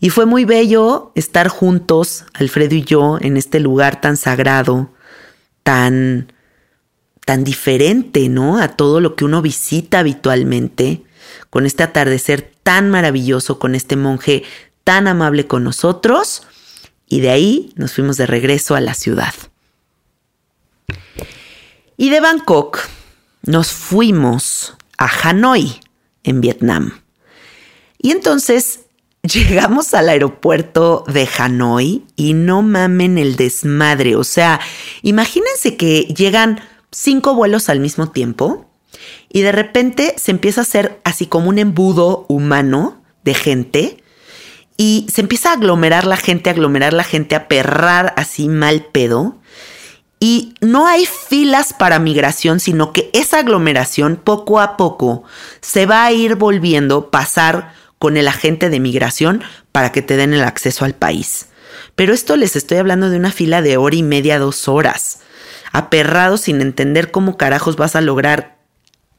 [0.00, 4.90] Y fue muy bello estar juntos, Alfredo y yo, en este lugar tan sagrado,
[5.62, 6.32] tan
[7.24, 8.58] tan diferente, ¿no?
[8.58, 11.02] A todo lo que uno visita habitualmente,
[11.50, 14.44] con este atardecer tan maravilloso, con este monje
[14.84, 16.42] tan amable con nosotros,
[17.08, 19.34] y de ahí nos fuimos de regreso a la ciudad.
[21.96, 22.80] Y de Bangkok
[23.42, 25.80] nos fuimos a Hanoi,
[26.24, 27.00] en Vietnam.
[27.98, 28.80] Y entonces
[29.22, 34.16] llegamos al aeropuerto de Hanoi y no mamen el desmadre.
[34.16, 34.60] O sea,
[35.02, 36.60] imagínense que llegan
[36.92, 38.66] cinco vuelos al mismo tiempo
[39.28, 44.04] y de repente se empieza a hacer así como un embudo humano de gente
[44.76, 48.86] y se empieza a aglomerar la gente, a aglomerar la gente, a perrar así mal
[48.92, 49.38] pedo.
[50.18, 55.24] Y no hay filas para migración, sino que esa aglomeración poco a poco
[55.60, 60.32] se va a ir volviendo pasar con el agente de migración para que te den
[60.32, 61.46] el acceso al país.
[61.96, 65.21] Pero esto les estoy hablando de una fila de hora y media, dos horas
[65.72, 68.58] aperrado sin entender cómo carajos vas a lograr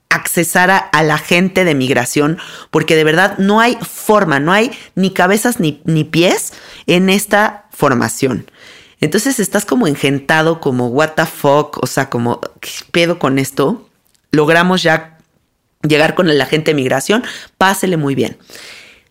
[0.10, 2.38] accesar a, la gente de migración,
[2.70, 6.54] porque de verdad no hay forma, no hay ni cabezas ni, ni pies
[6.86, 8.50] en esta formación.
[9.02, 13.90] Entonces estás como engentado, como what the fuck, o sea, como ¿qué pedo con esto?
[14.32, 15.18] Logramos ya
[15.82, 17.24] llegar con el agente de migración,
[17.58, 18.38] pásele muy bien.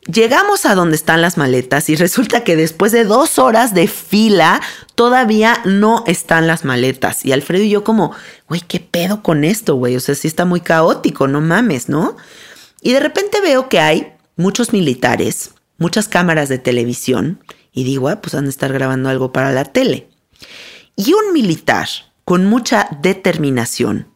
[0.06, 4.60] Llegamos a donde están las maletas y resulta que después de dos horas de fila
[4.96, 7.24] todavía no están las maletas.
[7.24, 8.12] Y Alfredo y yo como,
[8.48, 9.94] güey, ¿qué pedo con esto, güey?
[9.94, 12.16] O sea, sí está muy caótico, no mames, ¿no?
[12.80, 17.40] Y de repente veo que hay muchos militares, muchas cámaras de televisión
[17.72, 20.08] y digo, ah, pues han de estar grabando algo para la tele.
[20.96, 21.88] Y un militar
[22.24, 24.08] con mucha determinación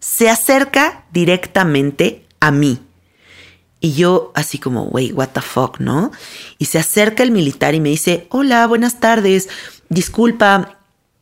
[0.00, 2.80] se acerca directamente a mí
[3.84, 6.10] y yo así como, wey, what the fuck, ¿no?
[6.56, 9.50] Y se acerca el militar y me dice, hola, buenas tardes,
[9.90, 10.78] disculpa,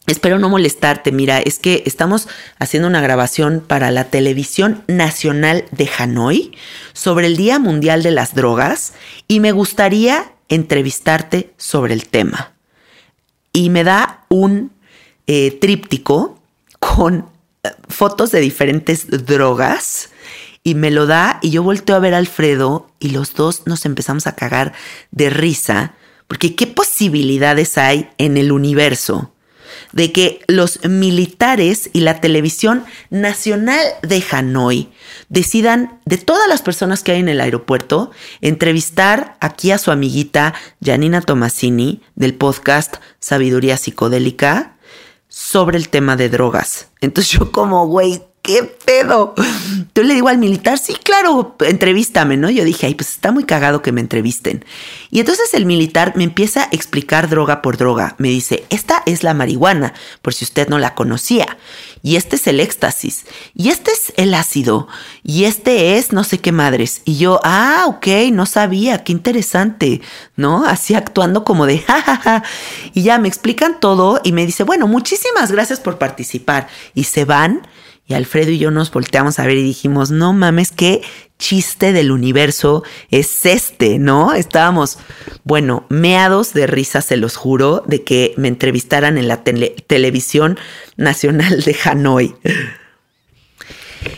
[0.07, 5.89] Espero no molestarte, mira, es que estamos haciendo una grabación para la televisión nacional de
[5.97, 6.53] Hanoi
[6.93, 8.95] sobre el Día Mundial de las Drogas
[9.29, 12.53] y me gustaría entrevistarte sobre el tema.
[13.53, 14.73] Y me da un
[15.29, 16.41] eh, tríptico
[16.81, 17.29] con
[17.63, 20.12] eh, fotos de diferentes drogas
[20.65, 23.85] y me lo da y yo volteo a ver a Alfredo y los dos nos
[23.85, 24.73] empezamos a cagar
[25.11, 25.95] de risa
[26.29, 29.33] porque qué posibilidades hay en el universo
[29.93, 34.91] de que los militares y la televisión nacional de Hanoi
[35.29, 38.11] decidan, de todas las personas que hay en el aeropuerto,
[38.41, 44.77] entrevistar aquí a su amiguita Janina Tomasini del podcast Sabiduría Psicodélica
[45.29, 46.89] sobre el tema de drogas.
[47.01, 49.35] Entonces yo como, güey, ¿qué pedo?
[49.95, 52.51] Yo le digo al militar, sí, claro, entrevístame, ¿no?
[52.51, 54.65] Yo dije, ay, pues está muy cagado que me entrevisten.
[55.11, 58.17] Y entonces el militar me empieza a explicar droga por droga.
[58.19, 61.57] Me dice, esta es la marihuana, por si usted no la conocía.
[62.03, 63.27] Y este es el éxtasis.
[63.55, 64.89] Y este es el ácido.
[65.23, 67.03] Y este es no sé qué madres.
[67.05, 70.01] Y yo, ah, ok, no sabía, qué interesante,
[70.35, 70.65] ¿no?
[70.67, 72.43] Así actuando como de, jajaja.
[72.93, 76.67] Y ya me explican todo y me dice, bueno, muchísimas gracias por participar.
[76.95, 77.63] Y se van
[78.15, 81.03] Alfredo y yo nos volteamos a ver y dijimos, no mames, qué
[81.39, 84.33] chiste del universo es este, ¿no?
[84.33, 84.99] Estábamos,
[85.45, 90.59] bueno, meados de risa, se los juro, de que me entrevistaran en la televisión
[90.97, 92.37] nacional de Hanoi.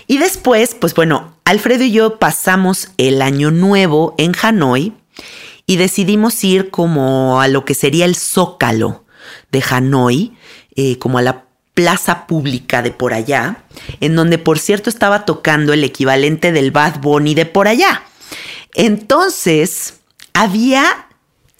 [0.07, 4.93] Y después, pues bueno, Alfredo y yo pasamos el año nuevo en Hanoi
[5.67, 9.05] y decidimos ir como a lo que sería el zócalo
[9.51, 10.37] de Hanoi,
[10.77, 11.44] eh, como a la
[11.75, 13.65] plaza pública de por allá,
[14.01, 18.05] en donde por cierto estaba tocando el equivalente del Bad Bunny de por allá.
[18.75, 19.95] Entonces,
[20.33, 21.09] había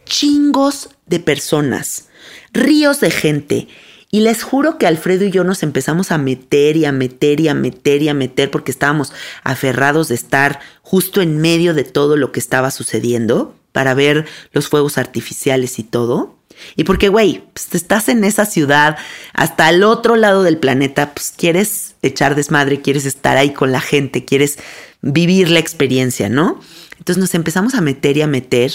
[0.05, 2.09] chingos de personas,
[2.53, 3.69] ríos de gente.
[4.11, 7.49] Y les juro que Alfredo y yo nos empezamos a meter y a meter y
[7.49, 9.13] a meter y a meter porque estábamos
[9.43, 14.69] aferrados de estar justo en medio de todo lo que estaba sucediendo para ver los
[14.69, 16.37] fuegos artificiales y todo.
[16.77, 18.97] Y porque, güey, pues estás en esa ciudad,
[19.33, 23.81] hasta el otro lado del planeta, pues quieres echar desmadre, quieres estar ahí con la
[23.81, 24.59] gente, quieres
[25.03, 26.61] vivir la experiencia, ¿no?
[26.99, 28.73] Entonces nos empezamos a meter y a meter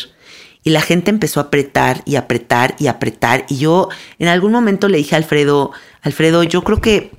[0.63, 3.45] y la gente empezó a apretar y apretar y apretar.
[3.49, 5.71] Y yo en algún momento le dije a Alfredo,
[6.01, 7.11] Alfredo, yo creo que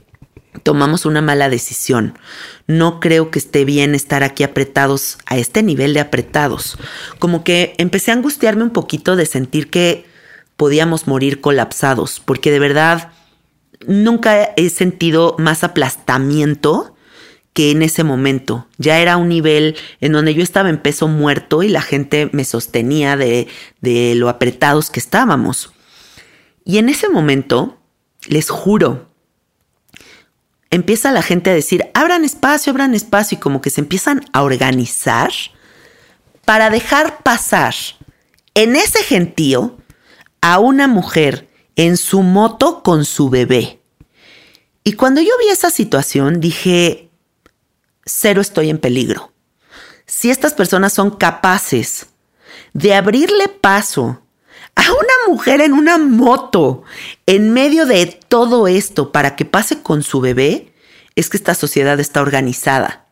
[0.63, 2.19] tomamos una mala decisión.
[2.67, 6.79] No creo que esté bien estar aquí apretados a este nivel de apretados.
[7.19, 10.10] Como que empecé a angustiarme un poquito de sentir que
[10.61, 13.13] podíamos morir colapsados, porque de verdad
[13.87, 16.95] nunca he sentido más aplastamiento
[17.55, 18.69] que en ese momento.
[18.77, 22.45] Ya era un nivel en donde yo estaba en peso muerto y la gente me
[22.45, 23.49] sostenía de,
[23.81, 25.73] de lo apretados que estábamos.
[26.67, 27.79] Y en ese momento,
[28.29, 29.09] les juro,
[30.69, 34.43] empieza la gente a decir, abran espacio, abran espacio, y como que se empiezan a
[34.43, 35.31] organizar
[36.45, 37.75] para dejar pasar
[38.53, 39.79] en ese gentío
[40.41, 43.81] a una mujer en su moto con su bebé.
[44.85, 47.11] Y cuando yo vi esa situación dije,
[48.05, 49.33] cero estoy en peligro.
[50.07, 52.07] Si estas personas son capaces
[52.73, 54.23] de abrirle paso
[54.75, 56.83] a una mujer en una moto
[57.27, 60.73] en medio de todo esto para que pase con su bebé,
[61.15, 63.07] es que esta sociedad está organizada.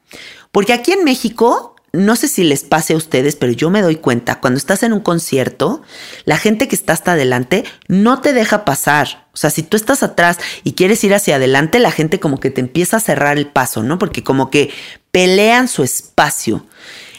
[0.51, 3.97] Porque aquí en México no sé si les pase a ustedes, pero yo me doy
[3.97, 5.83] cuenta, cuando estás en un concierto,
[6.25, 9.27] la gente que está hasta adelante no te deja pasar.
[9.33, 12.51] O sea, si tú estás atrás y quieres ir hacia adelante, la gente como que
[12.51, 13.99] te empieza a cerrar el paso, ¿no?
[13.99, 14.71] Porque como que
[15.13, 16.67] pelean su espacio.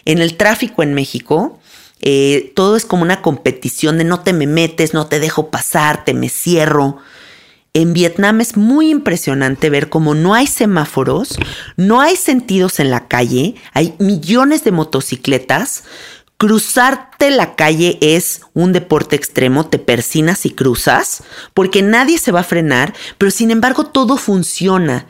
[0.05, 1.59] En el tráfico en México,
[2.01, 6.05] eh, todo es como una competición de no te me metes, no te dejo pasar,
[6.05, 6.99] te me cierro.
[7.79, 11.39] En Vietnam es muy impresionante ver cómo no hay semáforos,
[11.77, 15.85] no hay sentidos en la calle, hay millones de motocicletas.
[16.35, 21.23] Cruzarte la calle es un deporte extremo, te persinas y cruzas,
[21.53, 25.07] porque nadie se va a frenar, pero sin embargo todo funciona.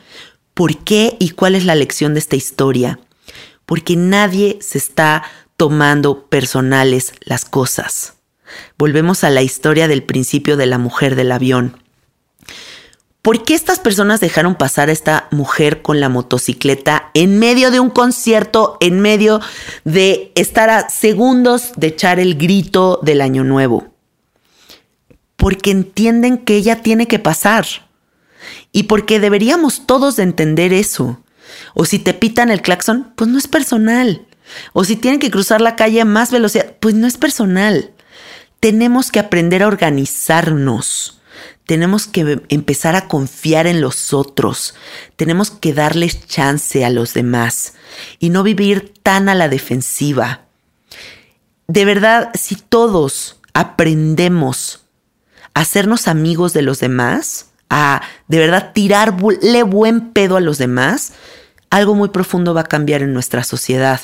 [0.54, 3.00] ¿Por qué y cuál es la lección de esta historia?
[3.66, 5.24] Porque nadie se está
[5.56, 8.14] tomando personales las cosas.
[8.78, 11.76] Volvemos a la historia del principio de la mujer del avión.
[13.22, 17.78] ¿Por qué estas personas dejaron pasar a esta mujer con la motocicleta en medio de
[17.78, 19.40] un concierto, en medio
[19.84, 23.88] de estar a segundos de echar el grito del año nuevo?
[25.36, 27.66] Porque entienden que ella tiene que pasar.
[28.72, 31.22] Y porque deberíamos todos de entender eso.
[31.74, 34.26] O si te pitan el claxon, pues no es personal.
[34.72, 37.90] O si tienen que cruzar la calle a más velocidad, pues no es personal.
[38.60, 41.19] Tenemos que aprender a organizarnos
[41.70, 44.74] tenemos que empezar a confiar en los otros,
[45.14, 47.74] tenemos que darles chance a los demás
[48.18, 50.40] y no vivir tan a la defensiva.
[51.68, 54.80] De verdad, si todos aprendemos
[55.54, 61.12] a hacernos amigos de los demás, a de verdad tirarle buen pedo a los demás,
[61.70, 64.00] algo muy profundo va a cambiar en nuestra sociedad.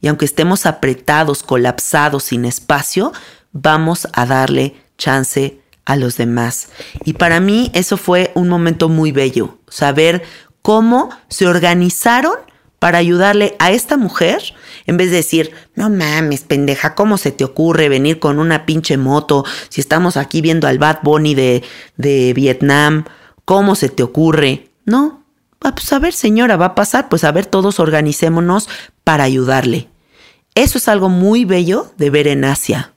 [0.00, 3.12] Y aunque estemos apretados, colapsados, sin espacio,
[3.52, 6.68] vamos a darle chance a los demás.
[7.04, 10.22] Y para mí eso fue un momento muy bello, saber
[10.62, 12.34] cómo se organizaron
[12.78, 14.42] para ayudarle a esta mujer,
[14.86, 18.98] en vez de decir, no mames, pendeja, ¿cómo se te ocurre venir con una pinche
[18.98, 21.62] moto si estamos aquí viendo al Bad Bunny de,
[21.96, 23.04] de Vietnam?
[23.44, 24.70] ¿Cómo se te ocurre?
[24.84, 25.24] No,
[25.62, 28.68] ah, pues a ver señora, va a pasar, pues a ver todos organicémonos
[29.02, 29.88] para ayudarle.
[30.54, 32.93] Eso es algo muy bello de ver en Asia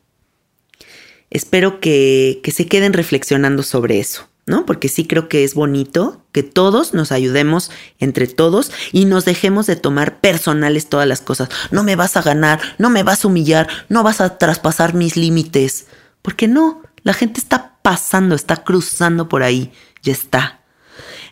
[1.30, 4.28] espero que, que se queden reflexionando sobre eso.
[4.48, 4.66] ¿no?
[4.66, 7.70] Porque sí creo que es bonito que todos nos ayudemos
[8.00, 11.50] entre todos y nos dejemos de tomar personales todas las cosas.
[11.70, 15.18] No me vas a ganar, no me vas a humillar, no vas a traspasar mis
[15.18, 15.88] límites.
[16.22, 20.62] Porque no, la gente está pasando, está cruzando por ahí, ya está.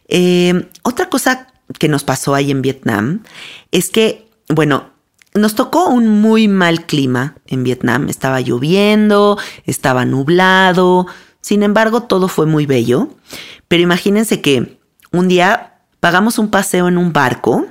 [0.10, 1.48] Eh, otra cosa
[1.80, 3.24] que nos pasó ahí en Vietnam
[3.72, 4.92] es que, bueno,
[5.36, 8.10] nos tocó un muy mal clima en Vietnam.
[8.10, 11.08] Estaba lloviendo, estaba nublado.
[11.42, 13.10] Sin embargo, todo fue muy bello.
[13.68, 14.80] Pero imagínense que
[15.12, 17.68] un día pagamos un paseo en un barco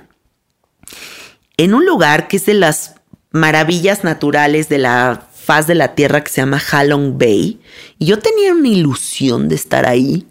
[1.56, 2.96] en un lugar que es de las
[3.30, 7.60] maravillas naturales de la faz de la tierra que se llama Halong Bay.
[7.98, 10.26] Y yo tenía una ilusión de estar ahí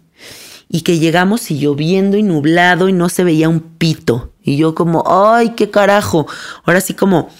[0.68, 4.32] y que llegamos y lloviendo y nublado y no se veía un pito.
[4.42, 6.26] Y yo como, ay, qué carajo.
[6.64, 7.30] Ahora sí como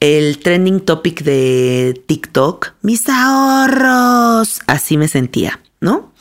[0.00, 4.60] el trending topic de TikTok, mis ahorros.
[4.66, 6.12] Así me sentía, ¿no?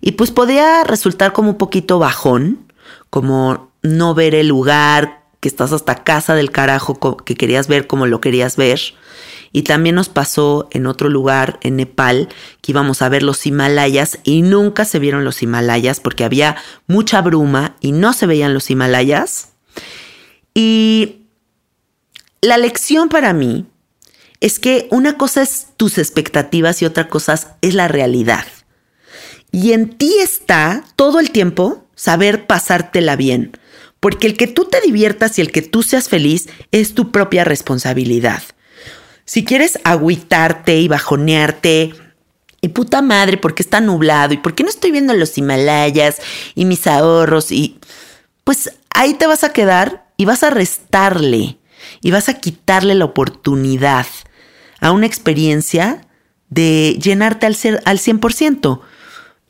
[0.00, 2.72] Y pues podía resultar como un poquito bajón,
[3.08, 8.06] como no ver el lugar, que estás hasta casa del carajo que querías ver como
[8.06, 8.80] lo querías ver.
[9.52, 12.28] Y también nos pasó en otro lugar, en Nepal,
[12.60, 17.20] que íbamos a ver los Himalayas y nunca se vieron los Himalayas porque había mucha
[17.20, 19.48] bruma y no se veían los Himalayas.
[20.54, 21.26] Y
[22.40, 23.66] la lección para mí
[24.40, 28.46] es que una cosa es tus expectativas y otra cosa es la realidad.
[29.52, 33.58] Y en ti está todo el tiempo saber pasártela bien,
[33.98, 37.44] porque el que tú te diviertas y el que tú seas feliz es tu propia
[37.44, 38.42] responsabilidad.
[39.30, 41.92] Si quieres agüitarte y bajonearte,
[42.60, 44.34] y puta madre, porque está nublado?
[44.34, 46.16] ¿Y por qué no estoy viendo los Himalayas
[46.56, 47.52] y mis ahorros?
[47.52, 47.78] Y
[48.42, 51.58] pues ahí te vas a quedar y vas a restarle
[52.00, 54.04] y vas a quitarle la oportunidad
[54.80, 56.08] a una experiencia
[56.48, 58.80] de llenarte al, ser, al 100%.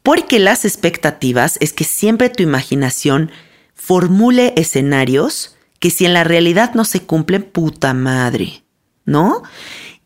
[0.02, 3.30] Porque las expectativas es que siempre tu imaginación
[3.74, 8.62] formule escenarios que si en la realidad no se cumplen, puta madre.
[9.10, 9.42] ¿No?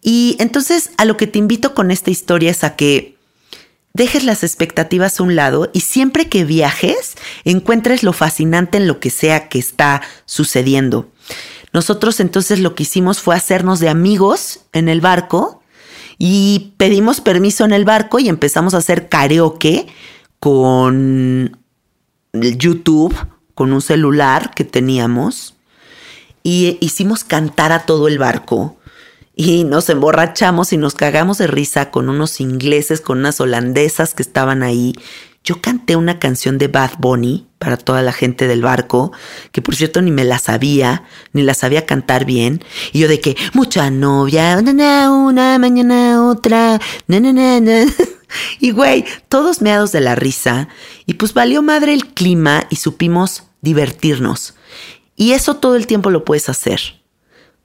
[0.03, 3.17] Y entonces a lo que te invito con esta historia es a que
[3.93, 8.99] dejes las expectativas a un lado y siempre que viajes encuentres lo fascinante en lo
[8.99, 11.11] que sea que está sucediendo.
[11.73, 15.63] Nosotros entonces lo que hicimos fue hacernos de amigos en el barco
[16.19, 19.87] y pedimos permiso en el barco y empezamos a hacer karaoke
[20.41, 21.59] con
[22.33, 23.15] YouTube,
[23.55, 25.55] con un celular que teníamos
[26.43, 28.77] y hicimos cantar a todo el barco
[29.37, 34.23] y nos emborrachamos y nos cagamos de risa con unos ingleses, con unas holandesas que
[34.23, 34.95] estaban ahí.
[35.43, 39.13] Yo canté una canción de Bad Bunny para toda la gente del barco,
[39.53, 42.65] que por cierto ni me la sabía, ni la sabía cantar bien.
[42.93, 47.85] Y yo de que, mucha novia, una, una mañana otra, na, na, na,
[48.61, 50.69] Y güey, todos meados de la risa.
[51.05, 54.55] Y pues valió madre el clima y supimos divertirnos.
[55.15, 57.04] Y eso todo el tiempo lo puedes hacer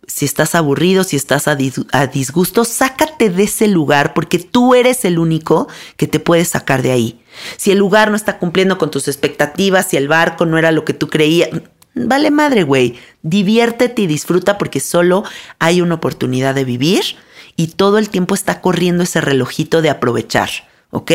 [0.10, 5.20] si estás aburrido, si estás a, disgusto, sácate de ese lugar porque tú eres el
[5.20, 7.22] único que te puede sacar de ahí.
[7.58, 10.84] Si el lugar no está cumpliendo con tus expectativas, si el barco no era lo
[10.84, 11.50] que tú creías,
[11.94, 12.98] vale madre, güey.
[13.22, 15.24] Diviértete y disfruta porque solo
[15.60, 17.04] hay una oportunidad de vivir
[17.56, 20.50] y todo el tiempo está corriendo ese relojito de aprovechar,
[20.90, 21.12] ¿ok?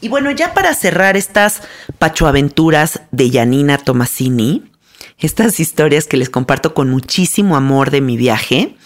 [0.00, 1.62] Y bueno, ya para cerrar estas
[1.98, 4.70] pachoaventuras de Yanina Tomasini,
[5.18, 8.76] estas historias que les comparto con muchísimo amor de mi viaje.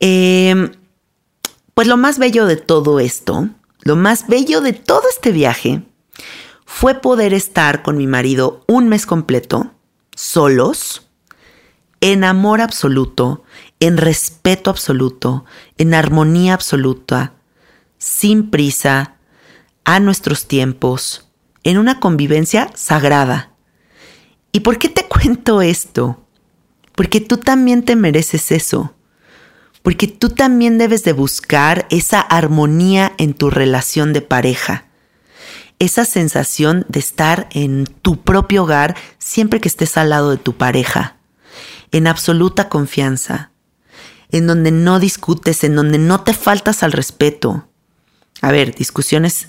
[0.00, 0.70] Em,
[1.74, 3.48] pues lo más bello de todo esto,
[3.82, 5.82] lo más bello de todo este viaje,
[6.64, 9.72] fue poder estar con mi marido un mes completo,
[10.14, 11.08] solos,
[12.00, 13.44] en amor absoluto,
[13.80, 15.44] en respeto absoluto,
[15.78, 17.34] en armonía absoluta,
[17.98, 19.14] sin prisa,
[19.84, 21.28] a nuestros tiempos,
[21.62, 23.55] en una convivencia sagrada.
[24.52, 26.26] ¿Y por qué te cuento esto?
[26.94, 28.94] Porque tú también te mereces eso.
[29.82, 34.86] Porque tú también debes de buscar esa armonía en tu relación de pareja.
[35.78, 40.56] Esa sensación de estar en tu propio hogar siempre que estés al lado de tu
[40.56, 41.16] pareja.
[41.92, 43.52] En absoluta confianza.
[44.30, 47.68] En donde no discutes, en donde no te faltas al respeto.
[48.40, 49.48] A ver, discusiones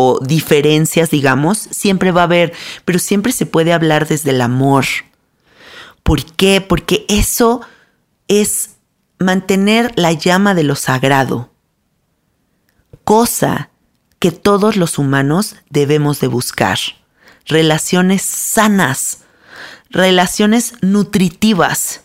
[0.00, 2.52] o diferencias, digamos, siempre va a haber,
[2.84, 4.84] pero siempre se puede hablar desde el amor.
[6.04, 6.60] ¿Por qué?
[6.60, 7.62] Porque eso
[8.28, 8.76] es
[9.18, 11.50] mantener la llama de lo sagrado,
[13.02, 13.70] cosa
[14.20, 16.78] que todos los humanos debemos de buscar.
[17.44, 19.24] Relaciones sanas,
[19.90, 22.02] relaciones nutritivas,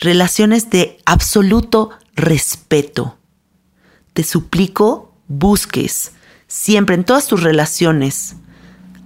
[0.00, 3.16] relaciones de absoluto respeto.
[4.12, 6.10] Te suplico, busques
[6.54, 8.36] siempre en todas tus relaciones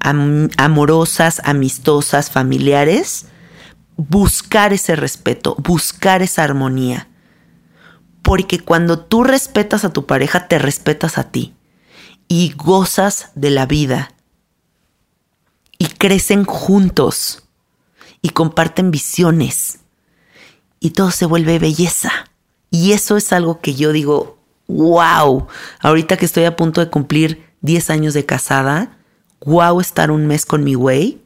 [0.01, 3.25] amorosas, amistosas, familiares,
[3.97, 7.09] buscar ese respeto, buscar esa armonía.
[8.21, 11.55] Porque cuando tú respetas a tu pareja, te respetas a ti
[12.29, 14.13] y gozas de la vida.
[15.79, 17.45] Y crecen juntos
[18.21, 19.79] y comparten visiones.
[20.81, 22.13] Y todo se vuelve belleza.
[22.71, 24.38] Y eso es algo que yo digo,
[24.69, 25.49] wow,
[25.81, 28.99] ahorita que estoy a punto de cumplir 10 años de casada,
[29.45, 31.21] wow estar un mes con mi güey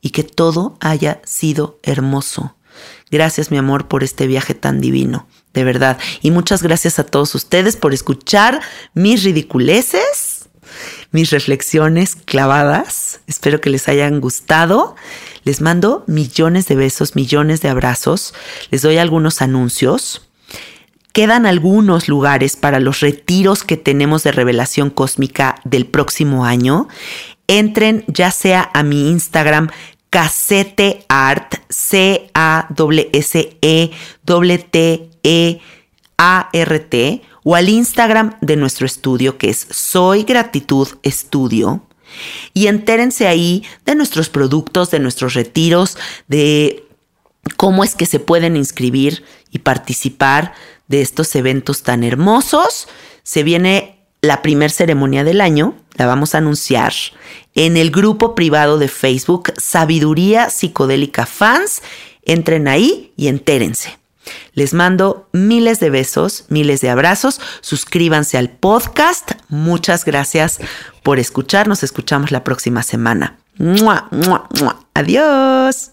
[0.00, 2.54] y que todo haya sido hermoso.
[3.10, 5.98] Gracias mi amor por este viaje tan divino, de verdad.
[6.20, 8.60] Y muchas gracias a todos ustedes por escuchar
[8.94, 10.48] mis ridiculeces,
[11.10, 13.20] mis reflexiones clavadas.
[13.26, 14.94] Espero que les hayan gustado.
[15.44, 18.34] Les mando millones de besos, millones de abrazos.
[18.70, 20.27] Les doy algunos anuncios.
[21.18, 26.86] Quedan algunos lugares para los retiros que tenemos de revelación cósmica del próximo año.
[27.48, 29.68] Entren ya sea a mi Instagram
[30.10, 32.68] Casete Art, C A
[33.12, 33.90] S E
[34.70, 35.60] T E
[36.18, 41.82] A R T o al Instagram de nuestro estudio que es Soy Gratitud Estudio
[42.54, 45.98] y entérense ahí de nuestros productos, de nuestros retiros,
[46.28, 46.84] de
[47.56, 50.54] cómo es que se pueden inscribir y participar
[50.88, 52.88] de estos eventos tan hermosos.
[53.22, 56.92] Se viene la primer ceremonia del año, la vamos a anunciar
[57.54, 61.82] en el grupo privado de Facebook Sabiduría Psicodélica Fans.
[62.22, 63.98] Entren ahí y entérense.
[64.52, 67.40] Les mando miles de besos, miles de abrazos.
[67.60, 69.32] Suscríbanse al podcast.
[69.48, 70.58] Muchas gracias
[71.02, 71.68] por escuchar.
[71.68, 73.38] Nos escuchamos la próxima semana.
[74.94, 75.92] Adiós.